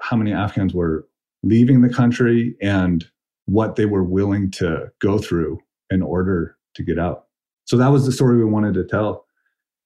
[0.00, 1.06] how many Afghans were
[1.42, 3.04] leaving the country and
[3.46, 7.26] what they were willing to go through in order to get out.
[7.64, 9.26] So that was the story we wanted to tell.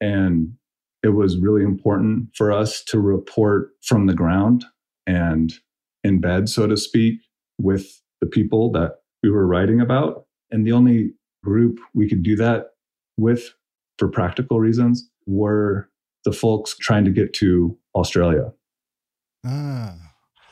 [0.01, 0.53] And
[1.03, 4.65] it was really important for us to report from the ground
[5.07, 5.53] and
[6.05, 7.21] in bed, so to speak,
[7.59, 10.27] with the people that we were writing about.
[10.51, 11.13] And the only
[11.45, 12.71] group we could do that
[13.17, 13.55] with
[13.99, 15.89] for practical reasons were
[16.25, 18.53] the folks trying to get to Australia.
[19.45, 20.06] Ah.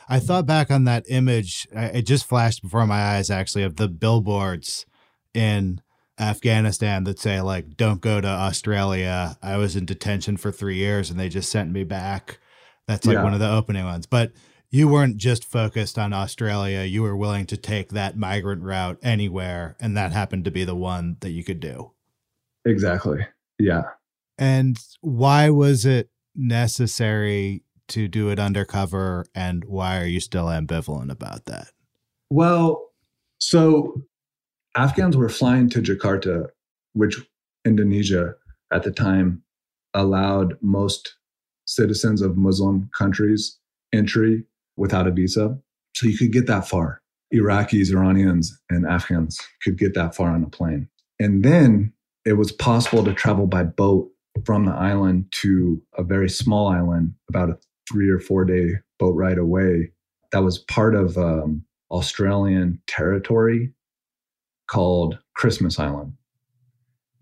[0.08, 1.66] I thought back on that image.
[1.72, 4.86] It just flashed before my eyes, actually, of the billboards
[5.32, 5.80] in
[6.20, 9.36] Afghanistan that say, like, don't go to Australia.
[9.42, 12.38] I was in detention for three years and they just sent me back.
[12.86, 13.24] That's like Yeah.
[13.24, 14.06] one of the opening ones.
[14.06, 14.32] But
[14.70, 16.84] you weren't just focused on Australia.
[16.84, 19.76] You were willing to take that migrant route anywhere.
[19.80, 21.92] And that happened to be the one that you could do.
[22.64, 23.26] Exactly.
[23.58, 23.82] Yeah.
[24.38, 29.26] And why was it necessary to do it undercover?
[29.34, 31.68] And why are you still ambivalent about that?
[32.30, 32.90] Well,
[33.38, 34.02] so
[34.76, 36.48] Afghans were flying to Jakarta,
[36.94, 37.20] which
[37.64, 38.34] Indonesia
[38.72, 39.42] at the time
[39.94, 41.16] allowed most
[41.66, 43.58] citizens of Muslim countries
[43.92, 44.44] entry
[44.76, 45.58] without a visa.
[45.94, 47.00] So you could get that far.
[47.32, 50.88] Iraqis, Iranians, and Afghans could get that far on a plane.
[51.20, 51.92] And then
[52.24, 54.10] it was possible to travel by boat
[54.44, 57.58] from the island to a very small island, about a
[57.90, 59.90] three or four day boat ride away.
[60.32, 63.72] That was part of um, Australian territory
[64.66, 66.14] called Christmas Island.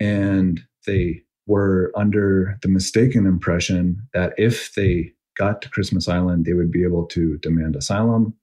[0.00, 6.52] And they were under the mistaken impression that if they got to Christmas Island, they
[6.52, 8.34] would be able to demand asylum,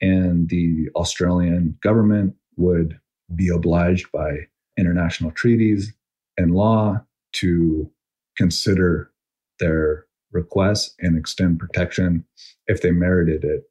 [0.00, 2.98] and the Australian government would
[3.34, 4.46] be obliged by
[4.76, 5.92] international treaties
[6.36, 7.00] and law
[7.32, 7.90] to
[8.36, 9.10] consider
[9.58, 10.05] their
[10.36, 12.24] requests and extend protection
[12.68, 13.62] if they merited it.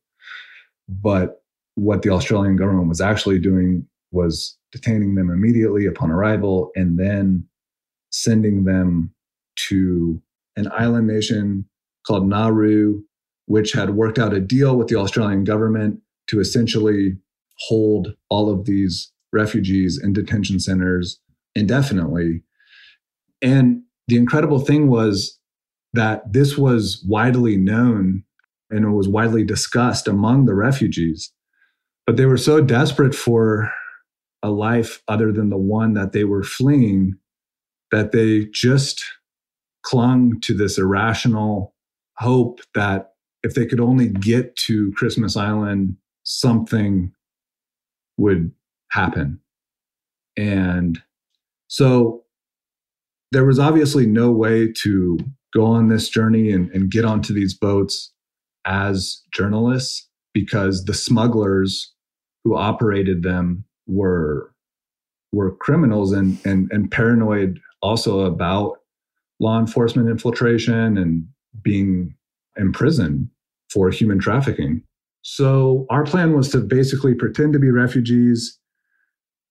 [0.90, 1.42] But
[1.76, 7.48] what the Australian government was actually doing was detaining them immediately upon arrival and then
[8.12, 9.14] sending them
[9.68, 10.22] to
[10.56, 11.66] an island nation
[12.08, 13.02] called Nauru,
[13.46, 17.18] which had worked out a deal with the Australian government to essentially
[17.68, 21.20] hold all of these refugees in detention centers
[21.56, 22.42] indefinitely.
[23.42, 25.40] And the incredible thing was
[25.96, 28.24] that this was widely known
[28.70, 31.32] and it was widely discussed among the refugees.
[32.06, 33.72] But they were so desperate for
[34.44, 37.16] a life other than the one that they were fleeing
[37.92, 39.04] that they just
[39.84, 41.74] clung to this irrational
[42.18, 47.12] hope that if they could only get to Christmas Island, something
[48.18, 48.52] would
[48.92, 49.40] happen.
[50.36, 51.02] And
[51.68, 52.24] so
[53.32, 55.18] there was obviously no way to
[55.56, 58.12] go on this journey and, and get onto these boats
[58.66, 61.94] as journalists because the smugglers
[62.44, 64.52] who operated them were
[65.32, 68.78] were criminals and and, and paranoid also about
[69.40, 71.26] law enforcement infiltration and
[71.62, 72.16] being
[72.58, 73.30] imprisoned
[73.72, 74.82] for human trafficking.
[75.22, 78.60] So our plan was to basically pretend to be refugees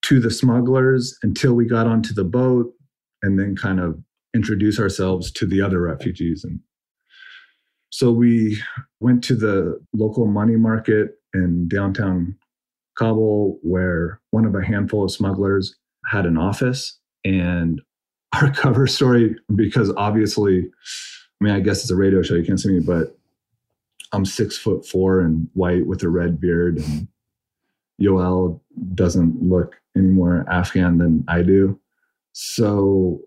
[0.03, 2.73] to the smugglers until we got onto the boat
[3.23, 3.99] and then kind of
[4.35, 6.61] introduce ourselves to the other refugees and
[7.91, 8.61] so we
[8.99, 12.37] went to the local money market in downtown
[12.99, 15.77] Kabul where one of a handful of smugglers
[16.07, 17.81] had an office and
[18.35, 20.59] our cover story because obviously
[21.41, 23.17] I mean I guess it's a radio show you can't see me but
[24.13, 27.09] I'm six foot four and white with a red beard and
[28.01, 28.61] Yoel
[28.95, 31.79] doesn't look any more Afghan than I do.
[32.33, 33.21] So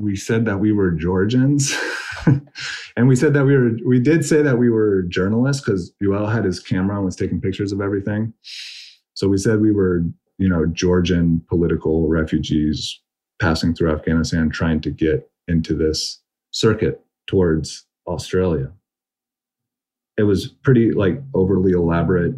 [0.00, 1.76] we said that we were Georgians.
[2.96, 6.32] and we said that we were, we did say that we were journalists because Yoel
[6.32, 8.32] had his camera and was taking pictures of everything.
[9.14, 10.02] So we said we were,
[10.38, 12.98] you know, Georgian political refugees
[13.40, 16.20] passing through Afghanistan trying to get into this
[16.50, 18.72] circuit towards Australia.
[20.16, 22.34] It was pretty like overly elaborate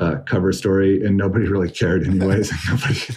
[0.00, 2.50] uh, cover story, and nobody really cared, anyways.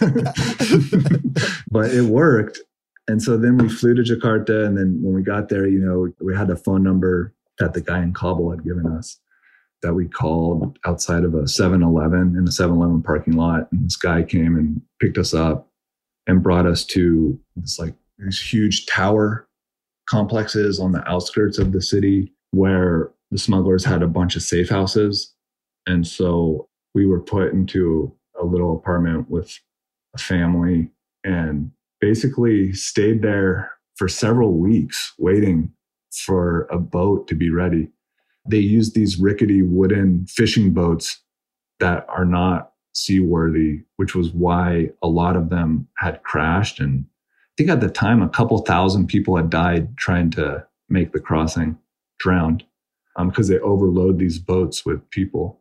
[1.70, 2.60] but it worked.
[3.08, 6.12] And so then we flew to Jakarta, and then when we got there, you know,
[6.20, 9.18] we had the phone number that the guy in Kabul had given us
[9.82, 14.22] that we called outside of a 7-Eleven in a 7-Eleven parking lot, and this guy
[14.22, 15.68] came and picked us up
[16.28, 19.48] and brought us to this like these huge tower
[20.08, 24.68] complexes on the outskirts of the city where the smugglers had a bunch of safe
[24.68, 25.34] houses.
[25.86, 29.58] And so we were put into a little apartment with
[30.14, 30.90] a family
[31.24, 31.72] and
[32.02, 35.72] basically stayed there for several weeks waiting
[36.12, 37.88] for a boat to be ready.
[38.46, 41.20] They used these rickety wooden fishing boats
[41.78, 46.80] that are not seaworthy, which was why a lot of them had crashed.
[46.80, 51.12] And I think at the time, a couple thousand people had died trying to make
[51.12, 51.78] the crossing,
[52.18, 52.64] drowned,
[53.16, 55.60] because um, they overload these boats with people.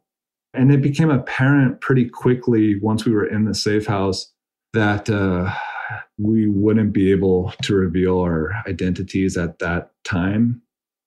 [0.55, 4.33] And it became apparent pretty quickly once we were in the safe house
[4.73, 5.53] that uh,
[6.17, 10.61] we wouldn't be able to reveal our identities at that time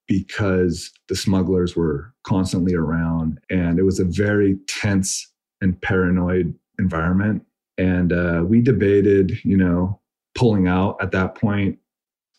[0.06, 5.30] because the smugglers were constantly around and it was a very tense
[5.60, 7.42] and paranoid environment.
[7.78, 10.00] And uh, we debated you know
[10.34, 11.78] pulling out at that point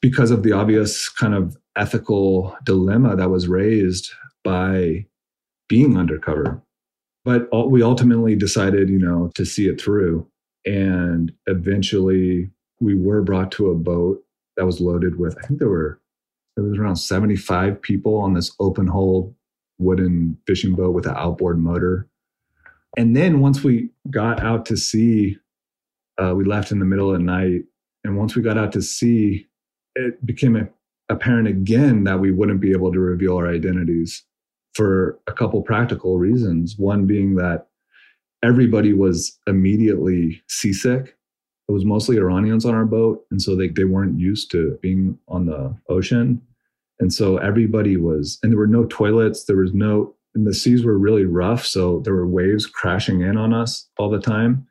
[0.02, 4.12] because of the obvious kind of ethical dilemma that was raised
[4.43, 5.06] by
[5.68, 6.62] being undercover.
[7.24, 10.28] But we ultimately decided you know to see it through
[10.66, 12.49] and eventually
[12.80, 14.24] we were brought to a boat
[14.57, 15.99] that was loaded with i think there were
[16.55, 19.36] there was around 75 people on this open hull
[19.78, 22.07] wooden fishing boat with an outboard motor.
[22.97, 25.38] And then once we got out to sea
[26.18, 27.63] uh, we left in the middle of the night.
[28.05, 29.47] And once we got out to sea
[29.95, 30.70] it became
[31.09, 34.24] apparent again that we wouldn't be able to reveal our identities
[34.74, 36.76] for a couple practical reasons.
[36.78, 37.68] One being that
[38.44, 41.18] everybody was immediately seasick.
[41.68, 43.26] It was mostly Iranians on our boat.
[43.32, 46.42] And so they, they weren't used to being on the ocean.
[47.00, 49.46] And so everybody was, and there were no toilets.
[49.46, 51.66] There was no, and the seas were really rough.
[51.66, 54.68] So there were waves crashing in on us all the time.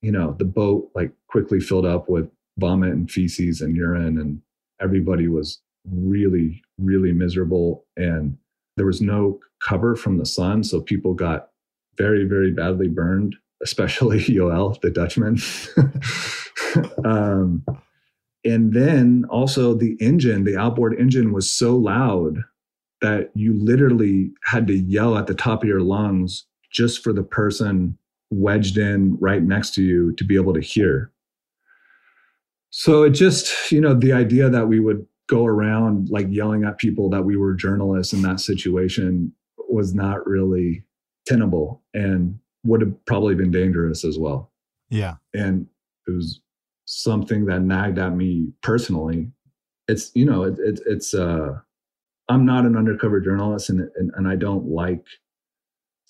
[0.00, 2.28] You know, the boat like quickly filled up with
[2.58, 4.18] vomit and feces and urine.
[4.18, 4.40] And
[4.80, 7.84] everybody was really, really miserable.
[7.96, 8.36] And
[8.76, 10.64] there was no cover from the sun.
[10.64, 11.50] So people got
[11.96, 15.38] very, very badly burned, especially Yoel, the Dutchman.
[17.04, 17.64] um,
[18.44, 22.38] and then also the engine, the outboard engine was so loud
[23.00, 27.22] that you literally had to yell at the top of your lungs just for the
[27.22, 27.96] person
[28.30, 31.10] wedged in right next to you to be able to hear.
[32.70, 36.78] So it just, you know, the idea that we would go around like yelling at
[36.78, 39.32] people that we were journalists in that situation
[39.68, 40.84] was not really
[41.26, 44.50] tenable and would have probably been dangerous as well.
[44.90, 45.16] Yeah.
[45.34, 45.66] And
[46.06, 46.40] it was
[46.84, 49.30] something that nagged at me personally.
[49.88, 51.58] It's, you know, it, it, it's, uh,
[52.28, 55.04] I'm not an undercover journalist and, and, and I don't like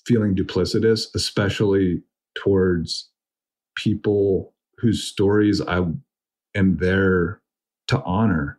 [0.06, 2.02] feeling duplicitous, especially
[2.34, 3.08] towards
[3.76, 5.84] people whose stories I
[6.54, 7.40] am there
[7.88, 8.58] to honor.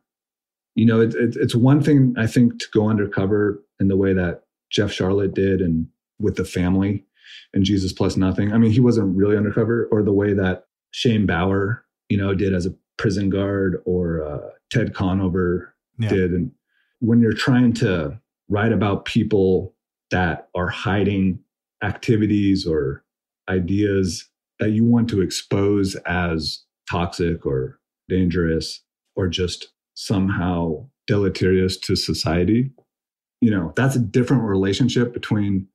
[0.75, 4.13] You know, it, it, it's one thing I think to go undercover in the way
[4.13, 5.87] that Jeff Sharlet did and
[6.23, 7.05] with the family
[7.53, 8.51] and Jesus plus nothing.
[8.51, 12.53] I mean, he wasn't really undercover, or the way that Shane Bauer, you know, did
[12.53, 16.09] as a prison guard, or uh, Ted Conover yeah.
[16.09, 16.31] did.
[16.31, 16.51] And
[16.99, 18.19] when you're trying to
[18.49, 19.75] write about people
[20.11, 21.39] that are hiding
[21.83, 23.03] activities or
[23.49, 28.81] ideas that you want to expose as toxic or dangerous
[29.15, 32.71] or just somehow deleterious to society,
[33.41, 35.67] you know, that's a different relationship between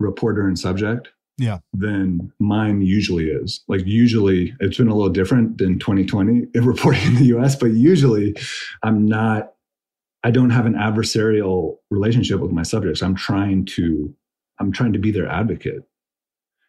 [0.00, 1.58] reporter and subject yeah.
[1.72, 3.62] than mine usually is.
[3.68, 8.36] Like usually it's been a little different than 2020 reporting in the us but usually
[8.82, 9.54] i'm not
[10.22, 13.02] i don't have an adversarial relationship with my subjects.
[13.02, 14.14] I'm trying to
[14.60, 15.82] i'm trying to be their advocate.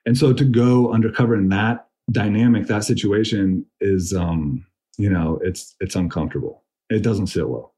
[0.07, 4.65] And so to go undercover in that dynamic that situation is um
[4.97, 6.63] you know it's it's uncomfortable.
[6.89, 7.73] It doesn't sit well.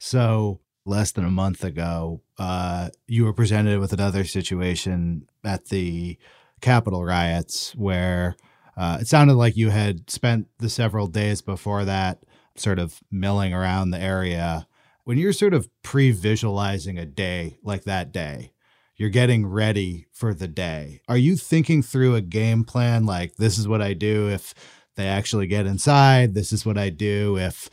[0.00, 6.18] So less than a month ago, uh, you were presented with another situation at the
[6.60, 8.36] Capitol riots where
[8.76, 12.18] uh, it sounded like you had spent the several days before that
[12.56, 14.66] sort of milling around the area.
[15.04, 18.52] When you're sort of pre visualizing a day like that day,
[18.96, 21.00] you're getting ready for the day.
[21.08, 24.54] Are you thinking through a game plan like, this is what I do if
[24.96, 26.34] they actually get inside?
[26.34, 27.68] This is what I do if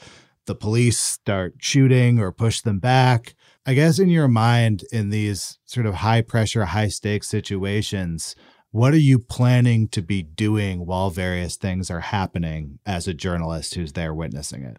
[0.47, 3.35] the police start shooting or push them back.
[3.65, 8.35] I guess in your mind, in these sort of high pressure, high stakes situations,
[8.71, 13.75] what are you planning to be doing while various things are happening as a journalist
[13.75, 14.77] who's there witnessing it?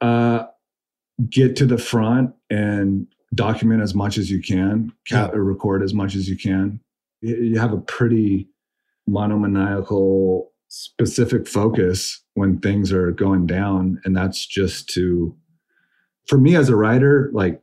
[0.00, 0.46] Uh,
[1.28, 6.28] get to the front and document as much as you can, record as much as
[6.28, 6.80] you can.
[7.20, 8.48] You have a pretty
[9.06, 15.36] monomaniacal specific focus when things are going down and that's just to
[16.26, 17.60] for me as a writer like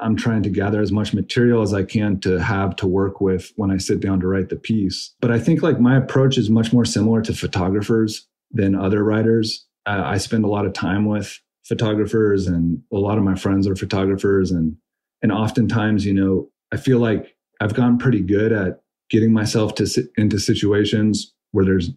[0.00, 3.52] i'm trying to gather as much material as i can to have to work with
[3.54, 5.14] when i sit down to write the piece.
[5.20, 9.64] But i think like my approach is much more similar to photographers than other writers.
[9.86, 13.68] Uh, i spend a lot of time with photographers and a lot of my friends
[13.68, 14.76] are photographers and
[15.22, 19.86] and oftentimes you know i feel like i've gotten pretty good at getting myself to
[19.86, 21.90] sit into situations where there's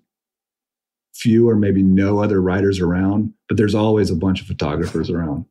[1.13, 5.45] few or maybe no other writers around, but there's always a bunch of photographers around.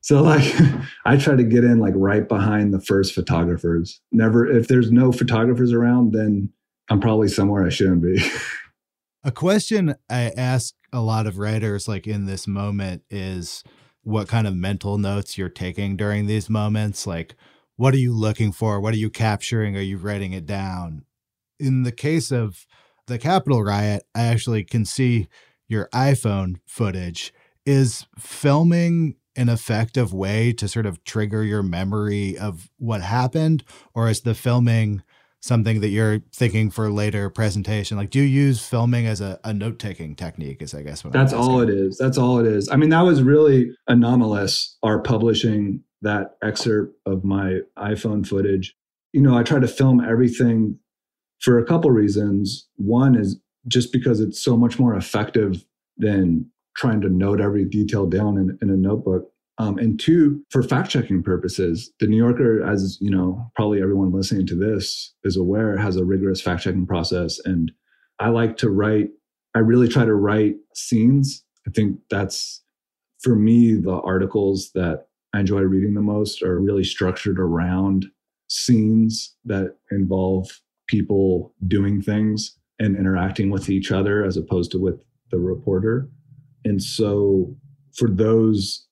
[0.00, 0.54] So like
[1.04, 4.00] I try to get in like right behind the first photographers.
[4.12, 6.50] Never if there's no photographers around, then
[6.88, 8.24] I'm probably somewhere I shouldn't be.
[9.24, 13.64] A question I ask a lot of writers like in this moment is
[14.04, 17.08] what kind of mental notes you're taking during these moments.
[17.08, 17.34] Like,
[17.74, 18.80] what are you looking for?
[18.80, 19.76] What are you capturing?
[19.76, 21.04] Are you writing it down?
[21.58, 22.66] In the case of
[23.06, 25.28] the Capitol riot, I actually can see
[25.68, 27.32] your iPhone footage.
[27.64, 33.64] Is filming an effective way to sort of trigger your memory of what happened?
[33.94, 35.02] Or is the filming
[35.40, 37.96] something that you're thinking for later presentation?
[37.96, 40.62] Like, do you use filming as a, a note taking technique?
[40.62, 41.98] Is I guess what that's all it is.
[41.98, 42.68] That's all it is.
[42.70, 44.76] I mean, that was really anomalous.
[44.82, 48.74] Our publishing that excerpt of my iPhone footage.
[49.12, 50.78] You know, I try to film everything
[51.40, 52.68] for a couple reasons.
[52.76, 55.64] One is just because it's so much more effective
[55.96, 59.30] than trying to note every detail down in, in a notebook.
[59.58, 64.12] Um, and two, for fact checking purposes, the New Yorker, as you know, probably everyone
[64.12, 67.38] listening to this is aware, has a rigorous fact checking process.
[67.44, 67.72] And
[68.20, 69.08] I like to write,
[69.54, 71.42] I really try to write scenes.
[71.66, 72.62] I think that's
[73.22, 78.06] for me, the articles that I enjoy reading the most are really structured around
[78.48, 85.00] scenes that involve people doing things and interacting with each other as opposed to with
[85.30, 86.08] the reporter.
[86.64, 87.56] And so
[87.96, 88.86] for those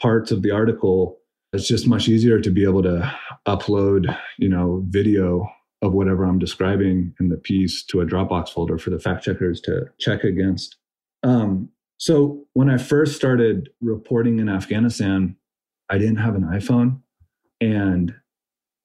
[0.00, 1.18] parts of the article,
[1.52, 3.14] it's just much easier to be able to
[3.46, 5.48] upload, you know, video
[5.80, 9.60] of whatever I'm describing in the piece to a Dropbox folder for the fact checkers
[9.62, 10.76] to check against.
[11.22, 15.36] Um, so when I first started reporting in Afghanistan,
[15.88, 17.00] I didn't have an iPhone
[17.60, 18.14] and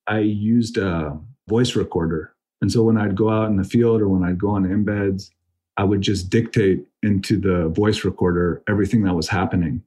[0.07, 2.32] I used a voice recorder.
[2.63, 5.31] And so when I'd go out in the field or when I'd go on embeds,
[5.75, 9.83] I would just dictate into the voice recorder everything that was happening,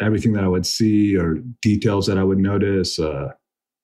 [0.00, 3.28] everything that I would see or details that I would notice, uh,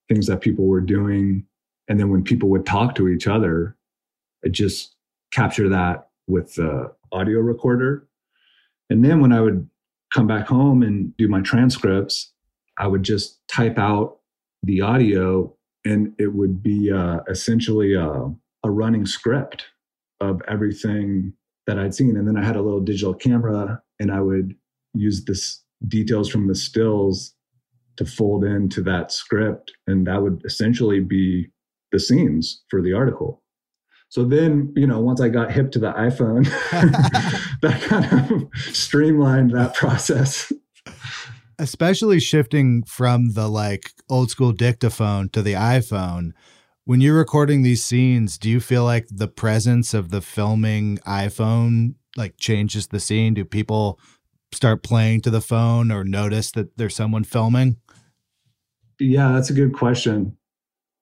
[0.08, 1.46] things that people were doing.
[1.86, 3.76] And then when people would talk to each other,
[4.44, 4.96] I just
[5.32, 8.08] capture that with the audio recorder.
[8.90, 9.70] And then when I would
[10.12, 12.32] come back home and do my transcripts,
[12.76, 14.16] I would just type out
[14.64, 15.54] the audio
[15.84, 18.32] and it would be uh, essentially a,
[18.64, 19.66] a running script
[20.20, 21.32] of everything
[21.66, 22.16] that I'd seen.
[22.16, 24.54] And then I had a little digital camera and I would
[24.94, 27.34] use this details from the stills
[27.96, 29.72] to fold into that script.
[29.86, 31.48] And that would essentially be
[31.92, 33.42] the scenes for the article.
[34.08, 36.44] So then, you know, once I got hip to the iPhone,
[37.62, 40.52] that kind of streamlined that process.
[41.64, 46.32] Especially shifting from the like old school dictaphone to the iPhone
[46.84, 51.94] when you're recording these scenes, do you feel like the presence of the filming iPhone
[52.16, 53.34] like changes the scene?
[53.34, 53.98] Do people
[54.52, 57.76] start playing to the phone or notice that there's someone filming?
[59.00, 60.36] Yeah, that's a good question.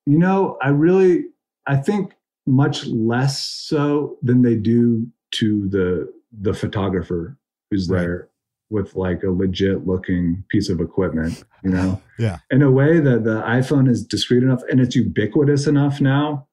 [0.06, 1.26] You know, I really
[1.66, 2.14] I think
[2.46, 7.36] much less so than they do to the the photographer
[7.70, 8.00] who's right.
[8.00, 8.28] there
[8.72, 12.00] with like a legit looking piece of equipment, you know?
[12.18, 12.38] yeah.
[12.50, 16.48] In a way that the iPhone is discreet enough and it's ubiquitous enough now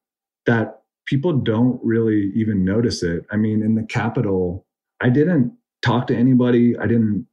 [0.46, 3.24] that people don't really even notice it.
[3.30, 4.66] I mean, in the Capitol,
[5.00, 7.26] I didn't talk to anybody, I didn't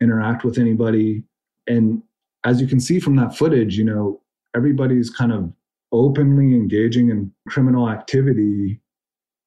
[0.00, 1.22] interact with anybody.
[1.66, 2.02] And
[2.44, 4.20] as you can see from that footage, you know,
[4.54, 5.52] everybody's kind of
[5.92, 8.80] openly engaging in criminal activity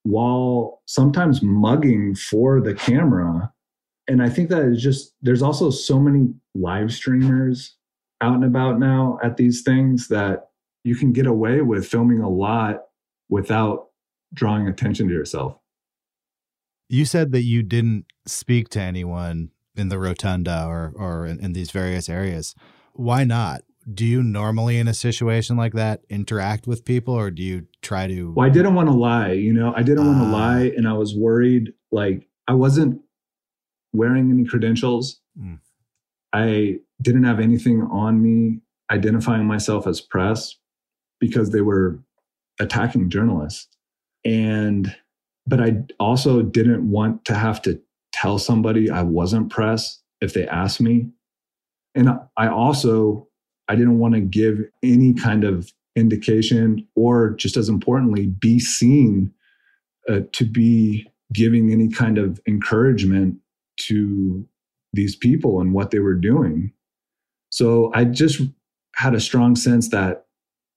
[0.04, 3.52] while sometimes mugging for the camera
[4.08, 7.76] and I think that is just there's also so many live streamers
[8.22, 10.50] out and about now at these things that
[10.84, 12.84] you can get away with filming a lot
[13.30, 13.88] without
[14.34, 15.58] drawing attention to yourself.
[16.88, 21.54] You said that you didn't speak to anyone in the rotunda or or in, in
[21.54, 22.56] these various areas.
[22.94, 23.64] Why not?
[23.92, 28.08] Do you normally in a situation like that interact with people or do you try
[28.08, 29.74] to Well, I didn't want to lie, you know.
[29.76, 33.02] I didn't uh, want to lie and I was worried like I wasn't
[33.96, 35.20] wearing any credentials.
[35.40, 35.60] Mm.
[36.34, 38.60] I didn't have anything on me
[38.92, 40.56] identifying myself as press
[41.20, 42.00] because they were
[42.60, 43.68] attacking journalists.
[44.24, 44.96] And,
[45.48, 47.80] but I also didn't want to have to
[48.12, 51.10] tell somebody I wasn't press if they asked me.
[51.94, 53.28] And I also,
[53.68, 59.32] I didn't want to give any kind of indication or just as importantly, be seen
[60.10, 63.38] uh, to be giving any kind of encouragement
[63.78, 64.48] to
[64.94, 66.72] these people and what they were doing.
[67.50, 68.42] So I just
[68.96, 70.26] had a strong sense that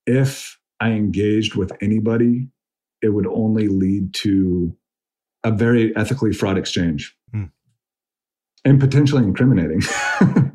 [0.05, 2.49] if I engaged with anybody,
[3.01, 4.75] it would only lead to
[5.43, 7.49] a very ethically fraught exchange mm.
[8.65, 9.81] and potentially incriminating.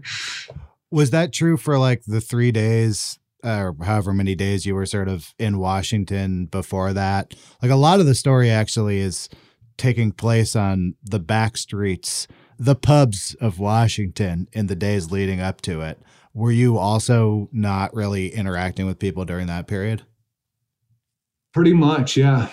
[0.91, 5.09] Was that true for like the three days or however many days you were sort
[5.09, 7.35] of in Washington before that?
[7.63, 9.29] Like a lot of the story actually is
[9.77, 12.27] taking place on the back streets,
[12.59, 16.01] the pubs of Washington in the days leading up to it.
[16.33, 20.03] Were you also not really interacting with people during that period?
[21.53, 22.49] Pretty much, yeah.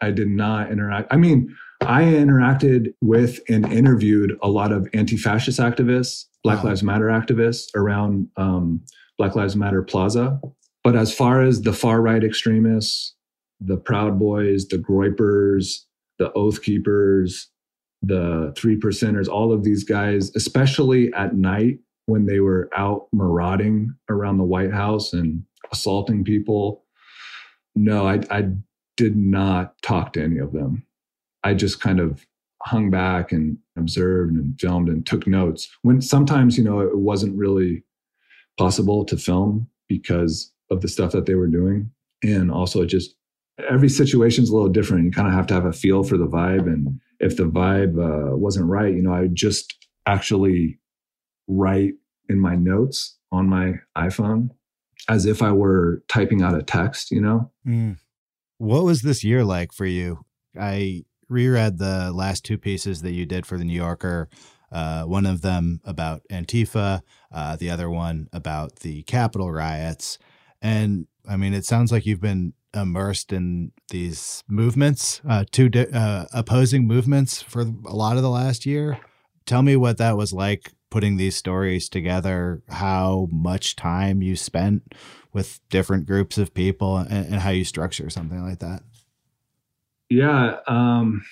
[0.00, 1.12] I did not interact.
[1.12, 6.70] I mean, I interacted with and interviewed a lot of anti fascist activists, Black wow.
[6.70, 8.82] Lives Matter activists around um,
[9.18, 10.40] Black Lives Matter Plaza.
[10.84, 13.14] But as far as the far right extremists,
[13.60, 15.84] the Proud Boys, the Groypers,
[16.22, 17.48] the Oath Keepers,
[18.00, 23.92] the Three Percenters, all of these guys, especially at night when they were out marauding
[24.08, 25.42] around the White House and
[25.72, 26.84] assaulting people.
[27.74, 28.50] No, I, I
[28.96, 30.86] did not talk to any of them.
[31.42, 32.24] I just kind of
[32.62, 35.68] hung back and observed and filmed and took notes.
[35.82, 37.82] When sometimes, you know, it wasn't really
[38.58, 41.90] possible to film because of the stuff that they were doing.
[42.22, 43.16] And also, it just
[43.68, 45.04] every situation's a little different.
[45.04, 46.66] You kind of have to have a feel for the vibe.
[46.66, 49.74] And if the vibe uh, wasn't right, you know, I just
[50.06, 50.78] actually
[51.48, 51.94] write
[52.28, 54.50] in my notes on my iPhone
[55.08, 57.50] as if I were typing out a text, you know?
[57.66, 57.98] Mm.
[58.58, 60.24] What was this year like for you?
[60.58, 64.28] I reread the last two pieces that you did for the New Yorker.
[64.70, 67.02] Uh, one of them about Antifa,
[67.32, 70.18] uh, the other one about the Capitol riots.
[70.60, 75.90] And I mean, it sounds like you've been immersed in these movements, uh, two di-
[75.92, 78.98] uh, opposing movements for a lot of the last year.
[79.46, 84.94] Tell me what that was like putting these stories together, how much time you spent
[85.32, 88.82] with different groups of people, and, and how you structure something like that.
[90.10, 91.24] Yeah, um,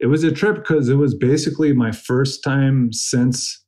[0.00, 3.64] it was a trip because it was basically my first time since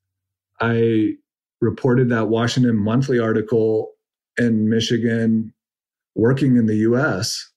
[0.61, 1.15] I
[1.61, 3.91] reported that Washington Monthly article
[4.39, 5.53] in Michigan
[6.15, 7.51] working in the US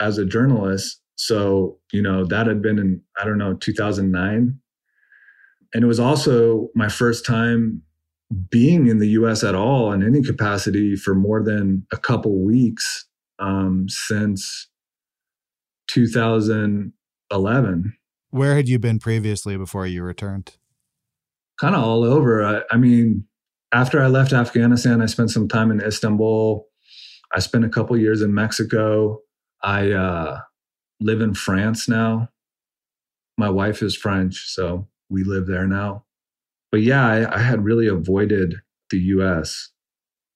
[0.00, 1.00] as a journalist.
[1.16, 4.58] So, you know, that had been in, I don't know, 2009.
[5.74, 7.82] And it was also my first time
[8.50, 13.06] being in the US at all in any capacity for more than a couple weeks
[13.38, 14.68] um, since
[15.88, 17.92] 2011.
[18.30, 20.56] Where had you been previously before you returned?
[21.60, 22.42] Kind of all over.
[22.42, 23.26] I, I, mean,
[23.72, 26.66] after I left Afghanistan, I spent some time in Istanbul.
[27.32, 29.20] I spent a couple years in Mexico.
[29.62, 30.40] I uh,
[31.00, 32.28] live in France now.
[33.38, 36.04] My wife is French, so we live there now.
[36.70, 38.56] But yeah, I, I had really avoided
[38.90, 39.70] the US.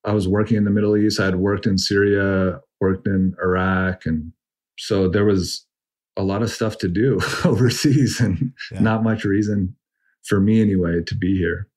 [0.05, 1.21] I was working in the Middle East.
[1.21, 4.33] I had worked in Syria, worked in Iraq, and
[4.79, 5.67] so there was
[6.17, 8.81] a lot of stuff to do overseas and yeah.
[8.81, 9.77] not much reason
[10.25, 11.69] for me anyway to be here.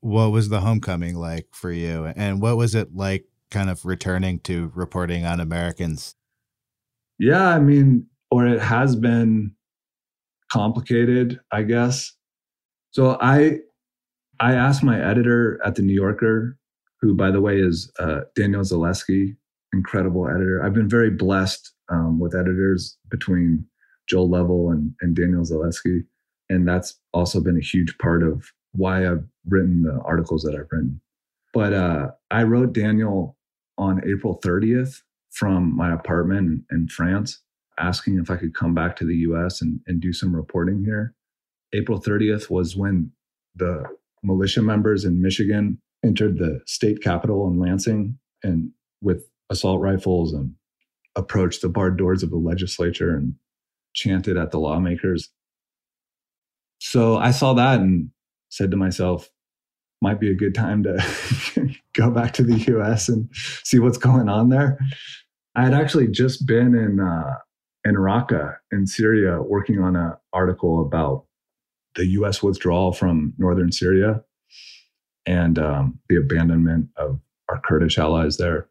[0.00, 2.06] What was the homecoming like for you?
[2.16, 6.16] And what was it like kind of returning to reporting on Americans?
[7.18, 9.52] Yeah, I mean, or it has been
[10.50, 12.12] complicated, I guess.
[12.90, 13.58] So I
[14.40, 16.58] I asked my editor at the New Yorker,
[17.00, 19.36] who by the way is uh, Daniel Zalewski,
[19.72, 20.62] incredible editor.
[20.64, 23.66] I've been very blessed um, with editors between
[24.08, 26.04] Joel Lovell and, and Daniel Zalewski,
[26.50, 30.68] And that's also been a huge part of why I've written the articles that I've
[30.70, 31.00] written.
[31.52, 33.36] But uh, I wrote Daniel
[33.78, 35.00] on April 30th
[35.30, 37.40] from my apartment in France,
[37.78, 41.14] asking if I could come back to the US and, and do some reporting here.
[41.72, 43.12] April 30th was when
[43.56, 43.84] the
[44.22, 48.70] militia members in Michigan entered the state capitol in Lansing and
[49.00, 50.54] with assault rifles and
[51.16, 53.34] approached the barred doors of the legislature and
[53.94, 55.30] chanted at the lawmakers.
[56.78, 58.10] So I saw that and
[58.48, 59.30] said to myself,
[60.02, 63.28] might be a good time to go back to the US and
[63.64, 64.78] see what's going on there.
[65.54, 67.34] I had actually just been in uh,
[67.84, 71.24] in Raqqa in Syria working on an article about
[71.94, 74.22] the US withdrawal from northern Syria
[75.26, 78.68] and um, the abandonment of our Kurdish allies there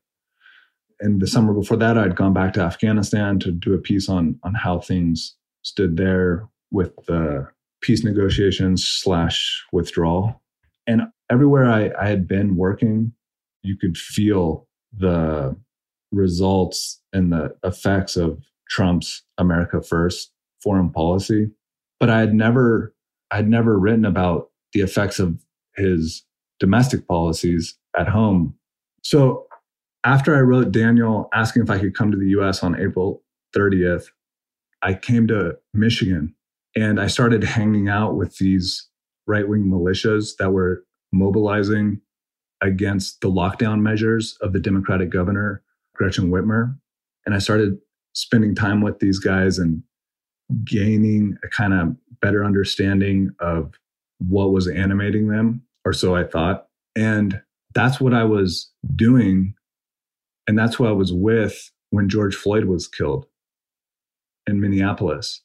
[1.02, 4.40] in the summer before that, I'd gone back to Afghanistan to do a piece on
[4.44, 7.48] on how things stood there with the
[7.82, 10.42] peace negotiations slash withdrawal.
[10.88, 13.14] And everywhere I, I had been working,
[13.64, 15.56] you could feel the
[16.12, 21.50] results and the effects of Trump's America First foreign policy.
[22.00, 22.94] But I had never
[23.32, 25.44] I had never written about the effects of
[25.76, 26.24] his
[26.60, 28.56] domestic policies at home.
[29.04, 29.48] So
[30.04, 33.24] after I wrote Daniel asking if I could come to the US on April
[33.56, 34.06] 30th,
[34.82, 36.36] I came to Michigan
[36.76, 38.90] and I started hanging out with these
[39.32, 42.02] right wing militias that were mobilizing
[42.62, 45.64] against the lockdown measures of the Democratic governor,
[45.96, 46.78] Gretchen Whitmer.
[47.26, 47.80] And I started
[48.14, 49.82] spending time with these guys and
[50.66, 53.74] gaining a kind of better understanding of
[54.20, 56.68] what was animating them, or so I thought.
[56.96, 57.42] And
[57.74, 59.56] that's what I was doing.
[60.46, 63.26] And that's what I was with when George Floyd was killed
[64.46, 65.42] in Minneapolis.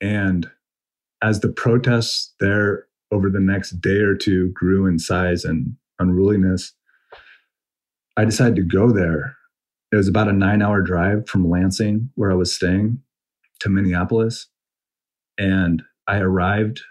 [0.00, 0.50] And
[1.22, 6.72] as the protests there over the next day or two grew in size and unruliness,
[8.16, 9.36] I decided to go there.
[9.92, 13.00] It was about a nine hour drive from Lansing, where I was staying,
[13.60, 14.48] to Minneapolis.
[15.38, 16.82] And I arrived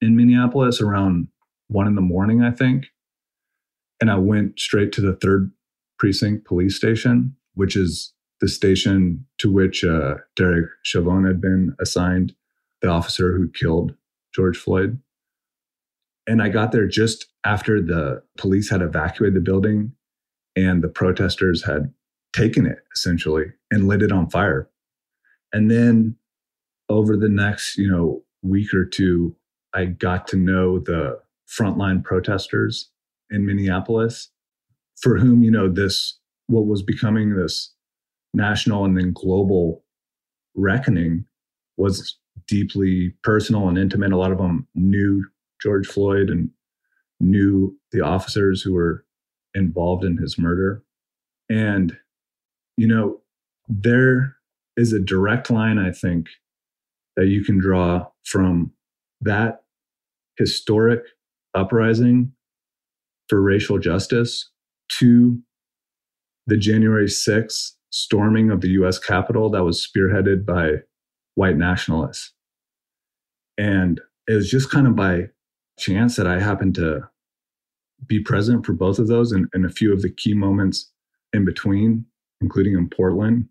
[0.00, 1.28] in Minneapolis around
[1.68, 2.86] one in the morning, I think.
[4.00, 5.50] And I went straight to the third
[5.98, 12.34] precinct police station, which is the station to which uh, Derek Chauvin had been assigned,
[12.80, 13.94] the officer who killed
[14.34, 15.00] George Floyd.
[16.26, 19.92] And I got there just after the police had evacuated the building
[20.54, 21.92] and the protesters had
[22.34, 24.68] taken it essentially and lit it on fire.
[25.52, 26.16] And then
[26.88, 29.34] over the next, you know, week or two,
[29.74, 31.18] I got to know the
[31.48, 32.90] frontline protesters
[33.30, 34.30] in Minneapolis
[35.00, 37.72] for whom, you know, this, what was becoming this
[38.34, 39.84] national and then global
[40.54, 41.24] reckoning
[41.76, 44.12] was deeply personal and intimate.
[44.12, 45.24] A lot of them knew
[45.60, 46.50] George Floyd and
[47.20, 49.04] knew the officers who were
[49.54, 50.82] involved in his murder.
[51.50, 51.96] And,
[52.76, 53.20] you know,
[53.68, 54.36] there
[54.76, 56.28] is a direct line, I think,
[57.16, 58.72] that you can draw from
[59.20, 59.62] that
[60.36, 61.02] historic
[61.54, 62.32] uprising
[63.28, 64.50] for racial justice
[64.88, 65.38] to
[66.46, 70.76] the January 6th storming of the US Capitol that was spearheaded by
[71.38, 72.32] white nationalists.
[73.56, 75.28] And it was just kind of by
[75.78, 77.08] chance that I happened to
[78.06, 80.90] be present for both of those and, and a few of the key moments
[81.32, 82.04] in between,
[82.40, 83.48] including in Portland,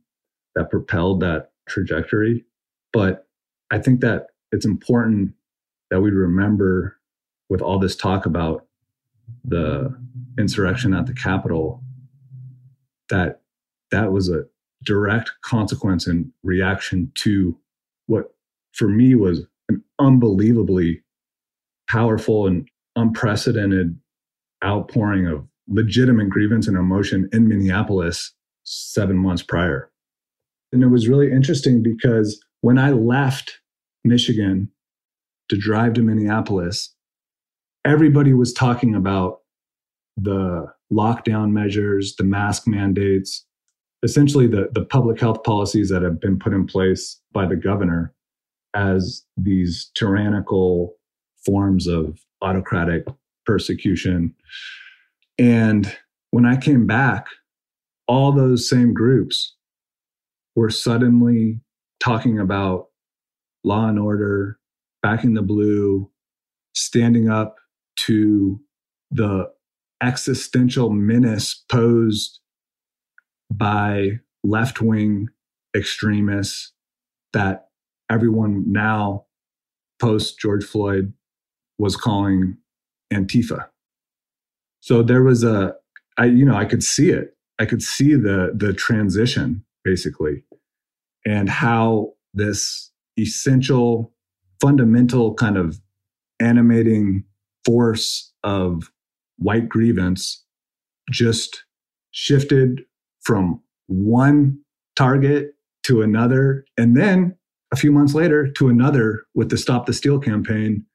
[0.53, 2.43] that propelled that trajectory.
[2.91, 3.25] But
[3.71, 5.33] I think that it's important
[5.89, 6.97] that we remember
[7.47, 8.65] with all this talk about
[9.45, 9.97] the
[10.37, 11.81] insurrection at the Capitol
[13.09, 13.39] that
[13.91, 14.43] that was a
[14.83, 17.57] direct consequence and reaction to
[18.07, 18.33] what
[18.73, 21.01] for me was an unbelievably
[21.89, 23.97] powerful and unprecedented
[24.63, 28.33] outpouring of legitimate grievance and emotion in Minneapolis
[28.63, 29.91] seven months prior.
[30.71, 33.59] And it was really interesting because when I left
[34.03, 34.69] Michigan
[35.49, 36.93] to drive to Minneapolis,
[37.85, 39.39] everybody was talking about
[40.17, 43.45] the lockdown measures, the mask mandates,
[44.03, 48.13] essentially the, the public health policies that have been put in place by the governor
[48.75, 50.95] as these tyrannical
[51.45, 53.05] forms of autocratic
[53.45, 54.33] persecution.
[55.39, 55.95] And
[56.31, 57.27] when I came back,
[58.07, 59.55] all those same groups
[60.55, 61.59] were suddenly
[61.99, 62.87] talking about
[63.63, 64.59] law and order,
[65.01, 66.09] backing the blue,
[66.73, 67.55] standing up
[67.97, 68.59] to
[69.11, 69.49] the
[70.01, 72.39] existential menace posed
[73.51, 75.29] by left wing
[75.75, 76.73] extremists
[77.33, 77.69] that
[78.09, 79.25] everyone now,
[79.99, 81.13] post George Floyd,
[81.77, 82.57] was calling
[83.13, 83.67] Antifa.
[84.79, 85.75] So there was a,
[86.17, 87.35] I, you know, I could see it.
[87.59, 90.43] I could see the the transition basically,
[91.25, 94.13] and how this essential,
[94.61, 95.79] fundamental kind of
[96.39, 97.23] animating
[97.65, 98.91] force of
[99.37, 100.43] white grievance
[101.11, 101.63] just
[102.11, 102.81] shifted
[103.27, 104.57] from one
[104.95, 105.51] target
[105.83, 107.35] to another, and then
[107.73, 110.85] a few months later to another with the Stop the Steal campaign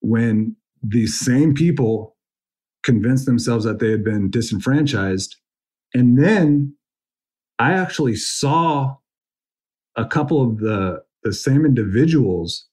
[0.00, 2.14] when these same people
[2.82, 5.36] convinced themselves that they had been disenfranchised.
[5.94, 6.74] And then
[7.58, 8.96] I actually saw
[9.96, 12.66] a couple of the, the same individuals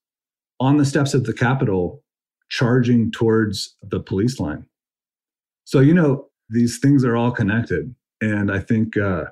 [0.59, 2.03] on the steps of the Capitol
[2.49, 4.65] charging towards the police line.
[5.63, 7.95] So, you know, these things are all connected.
[8.22, 9.26] And I think uh,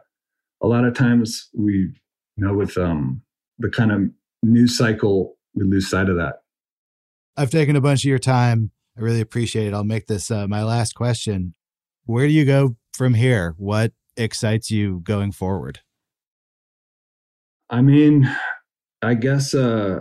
[0.61, 3.21] a lot of times we, you know, with um,
[3.59, 4.01] the kind of
[4.43, 6.41] news cycle, we lose sight of that.
[7.35, 8.71] I've taken a bunch of your time.
[8.97, 9.73] I really appreciate it.
[9.73, 11.53] I'll make this uh, my last question.
[12.05, 13.53] Where do you go from here?
[13.57, 15.81] What excites you going forward?
[17.69, 18.33] I mean,
[19.01, 19.99] I guess uh,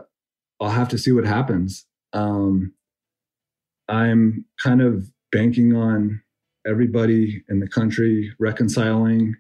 [0.61, 1.85] I'll have to see what happens.
[2.13, 2.73] Um,
[3.89, 6.23] I'm kind of banking on
[6.69, 9.35] everybody in the country reconciling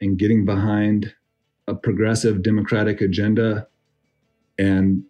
[0.00, 1.14] and getting behind
[1.68, 3.66] a progressive democratic agenda
[4.58, 5.02] and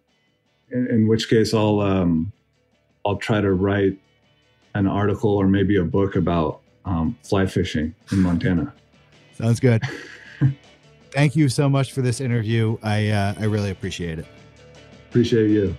[0.71, 2.31] in, in which case I'll um,
[3.05, 3.99] I'll try to write
[4.73, 8.73] an article or maybe a book about um, fly fishing in Montana.
[9.33, 9.81] Sounds good.
[11.11, 12.77] thank you so much for this interview.
[12.83, 14.25] I uh, I really appreciate it.
[15.09, 15.75] Appreciate you.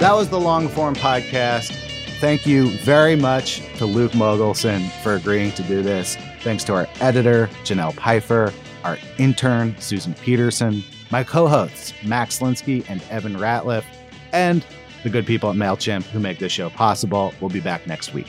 [0.00, 1.72] That was the long form podcast.
[2.20, 6.16] Thank you very much to Luke Mogelson for agreeing to do this.
[6.42, 8.52] Thanks to our editor, Jenelle Pifer,
[8.84, 13.84] our intern, Susan Peterson, my co hosts, Max Linsky and Evan Ratliff,
[14.32, 14.64] and
[15.02, 17.34] the good people at MailChimp who make this show possible.
[17.40, 18.28] We'll be back next week.